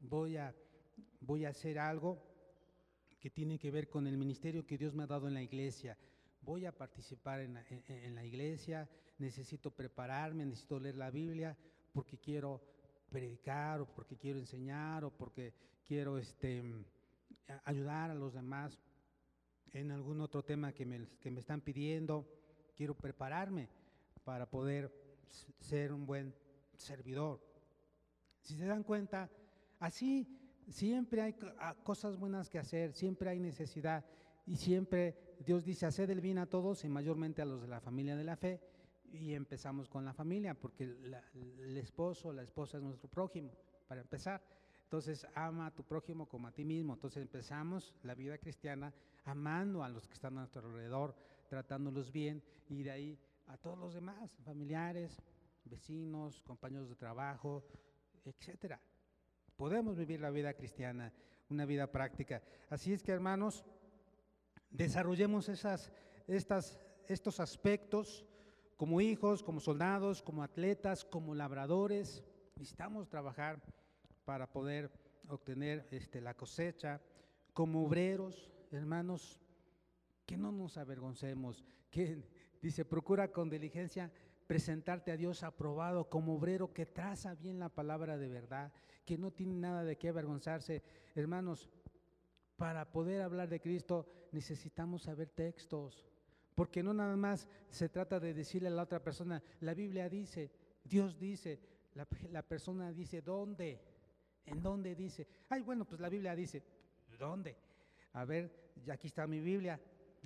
voy 0.00 0.36
a, 0.36 0.54
voy 1.20 1.44
a 1.44 1.50
hacer 1.50 1.78
algo 1.78 2.22
que 3.26 3.30
tiene 3.30 3.58
que 3.58 3.72
ver 3.72 3.88
con 3.88 4.06
el 4.06 4.16
ministerio 4.16 4.64
que 4.64 4.78
Dios 4.78 4.94
me 4.94 5.02
ha 5.02 5.06
dado 5.08 5.26
en 5.26 5.34
la 5.34 5.42
iglesia. 5.42 5.98
Voy 6.42 6.64
a 6.64 6.70
participar 6.70 7.40
en 7.40 7.54
la, 7.54 7.64
en 7.88 8.14
la 8.14 8.24
iglesia, 8.24 8.88
necesito 9.18 9.72
prepararme, 9.72 10.46
necesito 10.46 10.78
leer 10.78 10.94
la 10.94 11.10
Biblia, 11.10 11.56
porque 11.92 12.18
quiero 12.18 12.62
predicar 13.10 13.80
o 13.80 13.92
porque 13.92 14.16
quiero 14.16 14.38
enseñar 14.38 15.02
o 15.02 15.10
porque 15.10 15.52
quiero 15.84 16.18
este, 16.18 16.62
ayudar 17.64 18.12
a 18.12 18.14
los 18.14 18.32
demás 18.32 18.78
en 19.72 19.90
algún 19.90 20.20
otro 20.20 20.44
tema 20.44 20.72
que 20.72 20.86
me, 20.86 21.08
que 21.18 21.32
me 21.32 21.40
están 21.40 21.62
pidiendo. 21.62 22.28
Quiero 22.76 22.94
prepararme 22.94 23.68
para 24.22 24.48
poder 24.48 24.94
ser 25.58 25.92
un 25.92 26.06
buen 26.06 26.32
servidor. 26.76 27.40
Si 28.40 28.56
se 28.56 28.66
dan 28.66 28.84
cuenta, 28.84 29.28
así 29.80 30.45
siempre 30.68 31.22
hay 31.22 31.34
cosas 31.82 32.16
buenas 32.16 32.48
que 32.48 32.58
hacer, 32.58 32.92
siempre 32.92 33.30
hay 33.30 33.38
necesidad 33.38 34.04
y 34.46 34.56
siempre 34.56 35.36
Dios 35.44 35.64
dice, 35.64 35.86
haced 35.86 36.08
el 36.10 36.20
bien 36.20 36.38
a 36.38 36.46
todos 36.46 36.84
y 36.84 36.88
mayormente 36.88 37.42
a 37.42 37.44
los 37.44 37.62
de 37.62 37.68
la 37.68 37.80
familia 37.80 38.16
de 38.16 38.24
la 38.24 38.36
fe. 38.36 38.60
Y 39.12 39.34
empezamos 39.34 39.88
con 39.88 40.04
la 40.04 40.12
familia, 40.12 40.54
porque 40.54 40.84
el 40.84 41.76
esposo, 41.76 42.32
la 42.32 42.42
esposa 42.42 42.78
es 42.78 42.82
nuestro 42.82 43.08
prójimo, 43.08 43.52
para 43.86 44.00
empezar. 44.00 44.42
Entonces, 44.82 45.26
ama 45.34 45.66
a 45.66 45.74
tu 45.74 45.84
prójimo 45.84 46.28
como 46.28 46.48
a 46.48 46.52
ti 46.52 46.64
mismo. 46.64 46.94
Entonces 46.94 47.22
empezamos 47.22 47.94
la 48.02 48.14
vida 48.14 48.38
cristiana 48.38 48.92
amando 49.24 49.82
a 49.82 49.88
los 49.88 50.06
que 50.06 50.14
están 50.14 50.36
a 50.36 50.40
nuestro 50.40 50.66
alrededor, 50.66 51.14
tratándolos 51.48 52.12
bien 52.12 52.42
y 52.68 52.82
de 52.82 52.90
ahí 52.90 53.18
a 53.46 53.56
todos 53.56 53.78
los 53.78 53.94
demás, 53.94 54.36
familiares, 54.44 55.22
vecinos, 55.64 56.40
compañeros 56.42 56.88
de 56.88 56.96
trabajo, 56.96 57.64
etcétera. 58.24 58.80
Podemos 59.56 59.96
vivir 59.96 60.20
la 60.20 60.30
vida 60.30 60.54
cristiana, 60.54 61.12
una 61.48 61.64
vida 61.64 61.90
práctica. 61.90 62.42
Así 62.68 62.92
es 62.92 63.02
que, 63.02 63.12
hermanos, 63.12 63.64
desarrollemos 64.70 65.48
esas, 65.48 65.92
estas, 66.26 66.78
estos 67.08 67.40
aspectos 67.40 68.26
como 68.76 69.00
hijos, 69.00 69.42
como 69.42 69.60
soldados, 69.60 70.22
como 70.22 70.42
atletas, 70.42 71.04
como 71.04 71.34
labradores. 71.34 72.22
Necesitamos 72.56 73.08
trabajar 73.08 73.62
para 74.24 74.46
poder 74.50 74.90
obtener 75.28 75.88
este, 75.90 76.20
la 76.20 76.34
cosecha. 76.34 77.00
Como 77.54 77.86
obreros, 77.86 78.52
hermanos, 78.70 79.40
que 80.26 80.36
no 80.36 80.52
nos 80.52 80.76
avergoncemos, 80.76 81.64
que 81.90 82.22
dice, 82.60 82.84
procura 82.84 83.32
con 83.32 83.48
diligencia 83.48 84.12
presentarte 84.46 85.10
a 85.10 85.16
Dios 85.16 85.42
aprobado 85.42 86.08
como 86.08 86.34
obrero 86.34 86.72
que 86.72 86.86
traza 86.86 87.34
bien 87.34 87.58
la 87.58 87.68
palabra 87.68 88.16
de 88.16 88.28
verdad, 88.28 88.72
que 89.04 89.18
no 89.18 89.30
tiene 89.30 89.54
nada 89.54 89.84
de 89.84 89.96
qué 89.96 90.08
avergonzarse. 90.08 90.82
Hermanos, 91.14 91.68
para 92.56 92.90
poder 92.90 93.22
hablar 93.22 93.48
de 93.48 93.60
Cristo 93.60 94.06
necesitamos 94.32 95.02
saber 95.02 95.28
textos, 95.28 96.06
porque 96.54 96.82
no 96.82 96.94
nada 96.94 97.16
más 97.16 97.48
se 97.68 97.88
trata 97.88 98.18
de 98.18 98.34
decirle 98.34 98.68
a 98.68 98.72
la 98.72 98.82
otra 98.82 99.02
persona, 99.02 99.42
la 99.60 99.74
Biblia 99.74 100.08
dice, 100.08 100.50
Dios 100.82 101.18
dice, 101.18 101.60
la, 101.94 102.42
persona 102.42 102.92
dice, 102.92 103.22
¿dónde? 103.22 103.80
¿En 104.44 104.62
dónde 104.62 104.94
dice? 104.94 105.26
Ay, 105.48 105.62
bueno, 105.62 105.84
pues 105.84 106.00
la 106.00 106.08
Biblia 106.08 106.34
dice, 106.34 106.62
¿dónde? 107.18 107.56
A 108.12 108.24
ver, 108.24 108.72
aquí 108.90 109.08
está 109.08 109.26
mi 109.26 109.40
Biblia, 109.40 109.80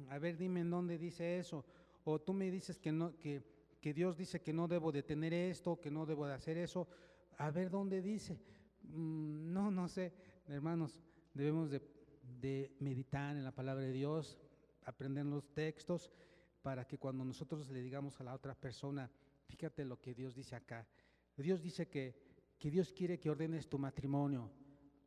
a 0.09 0.19
ver, 0.19 0.37
dime 0.37 0.61
en 0.61 0.71
dónde 0.71 0.99
dice 0.99 1.39
eso. 1.39 1.65
O 2.05 2.21
tú 2.21 2.33
me 2.33 2.51
dices 2.51 2.79
que, 2.79 2.93
no, 2.93 3.17
que, 3.19 3.43
que 3.81 3.95
Dios 3.95 4.17
dice 4.17 4.43
que 4.43 4.53
no 4.53 4.69
debo 4.69 4.93
de 4.93 5.03
tener 5.03 5.33
esto, 5.33 5.81
que 5.81 5.91
no 5.91 6.07
debo 6.07 6.27
de 6.27 6.35
hacer 6.35 6.59
eso. 6.59 6.89
A 7.39 7.51
ver 7.51 7.71
dónde 7.71 8.03
dice. 8.03 8.39
Mm, 8.83 9.53
no, 9.53 9.71
no 9.71 9.89
sé, 9.89 10.13
hermanos, 10.47 11.01
debemos 11.33 11.71
de 11.71 12.77
meditar 12.81 13.37
en 13.37 13.45
la 13.45 13.55
palabra 13.55 13.85
de 13.85 13.93
Dios, 13.93 14.39
aprender 14.85 15.25
los 15.27 15.53
textos, 15.53 16.13
para 16.63 16.87
que 16.87 16.99
cuando 16.99 17.25
nosotros 17.25 17.71
le 17.71 17.83
digamos 17.83 18.21
a 18.21 18.25
la 18.25 18.35
otra 18.35 18.55
persona, 18.55 19.11
fíjate 19.47 19.85
lo 19.85 20.01
que 20.01 20.15
Dios 20.15 20.35
dice 20.35 20.57
acá. 20.57 20.87
Dios 21.37 21.63
dice 21.63 21.89
que, 21.89 22.15
que 22.59 22.71
Dios 22.71 22.93
quiere 22.93 23.19
que 23.19 23.31
ordenes 23.31 23.69
tu 23.69 23.79
matrimonio. 23.79 24.51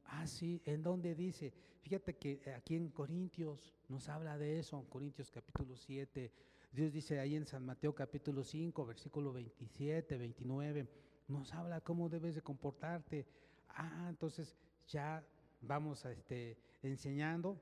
Ah, 0.05 0.25
sí, 0.25 0.61
¿en 0.65 0.81
dónde 0.81 1.13
dice? 1.13 1.53
Fíjate 1.81 2.15
que 2.15 2.41
aquí 2.55 2.75
en 2.75 2.89
Corintios 2.89 3.73
nos 3.87 4.09
habla 4.09 4.37
de 4.37 4.59
eso, 4.59 4.79
en 4.79 4.85
Corintios 4.85 5.29
capítulo 5.29 5.75
7. 5.75 6.31
Dios 6.73 6.91
dice 6.91 7.19
ahí 7.19 7.35
en 7.35 7.45
San 7.45 7.63
Mateo 7.63 7.93
capítulo 7.93 8.43
5, 8.43 8.83
versículo 8.87 9.31
27, 9.31 10.17
29, 10.17 10.87
nos 11.27 11.53
habla 11.53 11.81
cómo 11.81 12.09
debes 12.09 12.33
de 12.33 12.41
comportarte. 12.41 13.27
Ah, 13.69 14.07
entonces 14.09 14.57
ya 14.87 15.23
vamos 15.61 16.03
a 16.03 16.11
este, 16.11 16.57
enseñando 16.81 17.61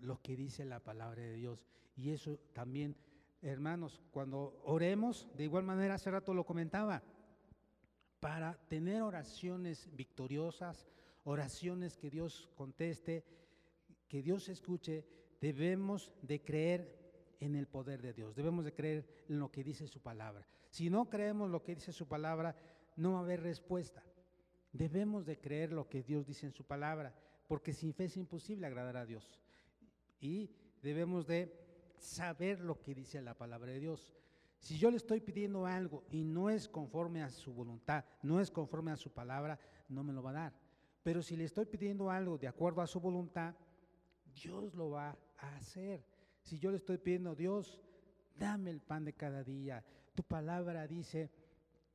lo 0.00 0.20
que 0.20 0.34
dice 0.34 0.64
la 0.64 0.80
palabra 0.80 1.22
de 1.22 1.34
Dios. 1.34 1.68
Y 1.94 2.10
eso 2.10 2.40
también, 2.52 2.96
hermanos, 3.42 4.02
cuando 4.10 4.60
oremos, 4.64 5.28
de 5.36 5.44
igual 5.44 5.62
manera, 5.62 5.94
hace 5.94 6.10
rato 6.10 6.34
lo 6.34 6.44
comentaba, 6.44 7.04
para 8.18 8.58
tener 8.66 9.02
oraciones 9.02 9.88
victoriosas, 9.94 10.88
oraciones 11.22 11.96
que 11.96 12.10
Dios 12.10 12.50
conteste, 12.56 13.24
que 14.08 14.20
Dios 14.20 14.48
escuche, 14.48 15.04
debemos 15.40 16.12
de 16.22 16.42
creer 16.42 16.97
en 17.40 17.54
el 17.54 17.66
poder 17.66 18.02
de 18.02 18.12
Dios, 18.12 18.34
debemos 18.34 18.64
de 18.64 18.74
creer 18.74 19.06
en 19.28 19.38
lo 19.38 19.50
que 19.50 19.62
dice 19.62 19.86
su 19.86 20.00
palabra. 20.00 20.46
Si 20.70 20.90
no 20.90 21.08
creemos 21.08 21.50
lo 21.50 21.62
que 21.62 21.74
dice 21.74 21.92
su 21.92 22.06
palabra, 22.06 22.56
no 22.96 23.12
va 23.12 23.18
a 23.20 23.22
haber 23.22 23.42
respuesta. 23.42 24.02
Debemos 24.72 25.24
de 25.24 25.38
creer 25.38 25.72
lo 25.72 25.88
que 25.88 26.02
Dios 26.02 26.26
dice 26.26 26.46
en 26.46 26.52
su 26.52 26.64
palabra 26.64 27.14
porque 27.48 27.72
sin 27.72 27.94
fe 27.94 28.04
es 28.04 28.16
imposible 28.16 28.66
agradar 28.66 28.96
a 28.98 29.06
Dios. 29.06 29.40
Y 30.20 30.50
debemos 30.82 31.26
de 31.26 31.52
saber 31.96 32.60
lo 32.60 32.80
que 32.80 32.94
dice 32.94 33.20
la 33.22 33.34
palabra 33.34 33.72
de 33.72 33.80
Dios. 33.80 34.14
Si 34.60 34.78
yo 34.78 34.90
le 34.90 34.98
estoy 34.98 35.20
pidiendo 35.20 35.66
algo 35.66 36.04
y 36.10 36.24
no 36.24 36.50
es 36.50 36.68
conforme 36.68 37.22
a 37.22 37.30
su 37.30 37.52
voluntad, 37.52 38.04
no 38.22 38.40
es 38.40 38.50
conforme 38.50 38.90
a 38.90 38.96
su 38.96 39.10
palabra, 39.10 39.58
no 39.88 40.04
me 40.04 40.12
lo 40.12 40.22
va 40.22 40.30
a 40.30 40.34
dar. 40.34 40.52
Pero 41.02 41.22
si 41.22 41.36
le 41.36 41.44
estoy 41.44 41.64
pidiendo 41.64 42.10
algo 42.10 42.36
de 42.36 42.48
acuerdo 42.48 42.82
a 42.82 42.86
su 42.86 43.00
voluntad, 43.00 43.54
Dios 44.34 44.74
lo 44.74 44.90
va 44.90 45.16
a 45.38 45.56
hacer. 45.56 46.04
Si 46.48 46.58
yo 46.58 46.70
le 46.70 46.78
estoy 46.78 46.96
pidiendo, 46.96 47.34
Dios, 47.34 47.78
dame 48.38 48.70
el 48.70 48.80
pan 48.80 49.04
de 49.04 49.12
cada 49.12 49.44
día. 49.44 49.84
Tu 50.14 50.22
palabra 50.22 50.86
dice 50.86 51.30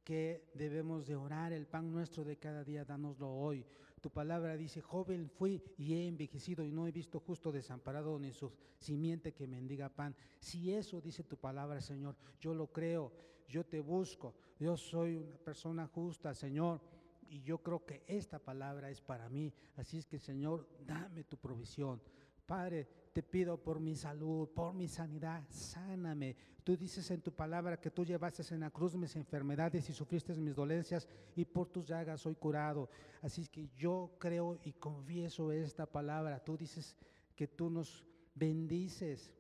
que 0.04 0.52
debemos 0.54 1.08
de 1.08 1.16
orar 1.16 1.52
el 1.54 1.66
pan 1.66 1.92
nuestro 1.92 2.24
de 2.24 2.38
cada 2.38 2.64
día, 2.64 2.86
dánoslo 2.86 3.34
hoy. 3.34 3.66
Tu 4.00 4.12
palabra 4.12 4.56
dice, 4.56 4.80
joven 4.80 5.28
fui 5.28 5.60
y 5.76 5.96
he 5.96 6.08
envejecido 6.08 6.64
y 6.64 6.72
no 6.72 6.86
he 6.86 6.92
visto 6.92 7.20
justo 7.20 7.52
desamparado 7.52 8.20
ni 8.20 8.32
su 8.32 8.52
simiente 8.78 9.34
que 9.34 9.48
mendiga 9.48 9.90
pan. 9.90 10.16
Si 10.40 10.72
eso 10.72 11.02
dice 11.02 11.24
tu 11.24 11.38
palabra, 11.38 11.82
Señor, 11.82 12.16
yo 12.40 12.54
lo 12.54 12.68
creo, 12.68 13.12
yo 13.48 13.66
te 13.66 13.80
busco, 13.80 14.36
yo 14.60 14.78
soy 14.78 15.16
una 15.16 15.38
persona 15.38 15.88
justa, 15.88 16.36
Señor. 16.36 16.80
Y 17.28 17.42
yo 17.42 17.58
creo 17.58 17.84
que 17.84 18.04
esta 18.06 18.38
palabra 18.38 18.92
es 18.92 19.02
para 19.02 19.28
mí. 19.30 19.52
Así 19.78 19.98
es 19.98 20.06
que, 20.06 20.20
Señor, 20.20 20.70
dame 20.86 21.24
tu 21.24 21.38
provisión. 21.38 22.00
Padre, 22.46 22.88
te 23.14 23.22
pido 23.22 23.58
por 23.58 23.80
mi 23.80 23.96
salud, 23.96 24.50
por 24.50 24.74
mi 24.74 24.88
sanidad, 24.88 25.44
sáname. 25.50 26.36
Tú 26.64 26.76
dices 26.76 27.10
en 27.12 27.22
tu 27.22 27.32
palabra 27.32 27.80
que 27.80 27.92
tú 27.92 28.04
llevaste 28.04 28.42
en 28.54 28.62
la 28.62 28.72
cruz 28.72 28.96
mis 28.96 29.16
enfermedades 29.16 29.88
y 29.90 29.94
sufriste 29.94 30.34
mis 30.34 30.56
dolencias 30.56 31.08
y 31.36 31.46
por 31.46 31.70
tus 31.70 31.88
llagas 31.88 32.22
soy 32.22 32.36
curado. 32.36 32.90
Así 33.22 33.48
que 33.48 33.70
yo 33.78 34.16
creo 34.18 34.58
y 34.64 34.74
confieso 34.74 35.52
esta 35.52 35.86
palabra. 35.86 36.44
Tú 36.44 36.58
dices 36.58 36.96
que 37.36 37.48
tú 37.48 37.70
nos 37.70 38.04
bendices 38.34 39.32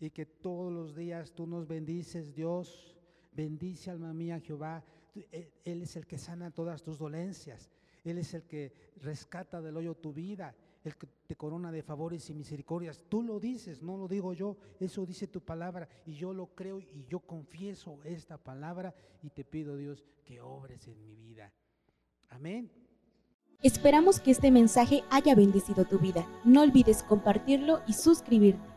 y 0.00 0.10
que 0.10 0.26
todos 0.26 0.72
los 0.72 0.96
días 0.96 1.32
tú 1.32 1.46
nos 1.46 1.68
bendices, 1.68 2.34
Dios. 2.34 2.98
Bendice 3.30 3.90
alma 3.90 4.12
mía 4.12 4.40
Jehová. 4.40 4.82
E, 5.14 5.52
Él 5.64 5.82
es 5.82 5.94
el 5.94 6.06
que 6.06 6.18
sana 6.18 6.50
todas 6.50 6.82
tus 6.82 6.98
dolencias. 6.98 7.70
Él 8.02 8.18
es 8.18 8.34
el 8.34 8.42
que 8.42 8.72
rescata 8.96 9.60
del 9.60 9.76
hoyo 9.76 9.94
tu 9.94 10.12
vida 10.12 10.56
el 10.84 10.96
que 10.96 11.06
te 11.26 11.36
corona 11.36 11.70
de 11.70 11.82
favores 11.82 12.28
y 12.30 12.34
misericordias. 12.34 13.04
Tú 13.08 13.22
lo 13.22 13.38
dices, 13.38 13.82
no 13.82 13.96
lo 13.96 14.08
digo 14.08 14.32
yo, 14.32 14.56
eso 14.80 15.06
dice 15.06 15.26
tu 15.26 15.40
palabra 15.40 15.88
y 16.06 16.14
yo 16.14 16.32
lo 16.32 16.46
creo 16.54 16.80
y 16.80 17.06
yo 17.08 17.20
confieso 17.20 17.98
esta 18.04 18.38
palabra 18.38 18.94
y 19.22 19.30
te 19.30 19.44
pido 19.44 19.76
Dios 19.76 20.04
que 20.24 20.40
obres 20.40 20.88
en 20.88 21.02
mi 21.02 21.14
vida. 21.14 21.52
Amén. 22.30 22.70
Esperamos 23.62 24.18
que 24.18 24.32
este 24.32 24.50
mensaje 24.50 25.04
haya 25.10 25.36
bendecido 25.36 25.84
tu 25.84 25.98
vida. 25.98 26.26
No 26.44 26.62
olvides 26.62 27.04
compartirlo 27.04 27.80
y 27.86 27.92
suscribirte. 27.92 28.71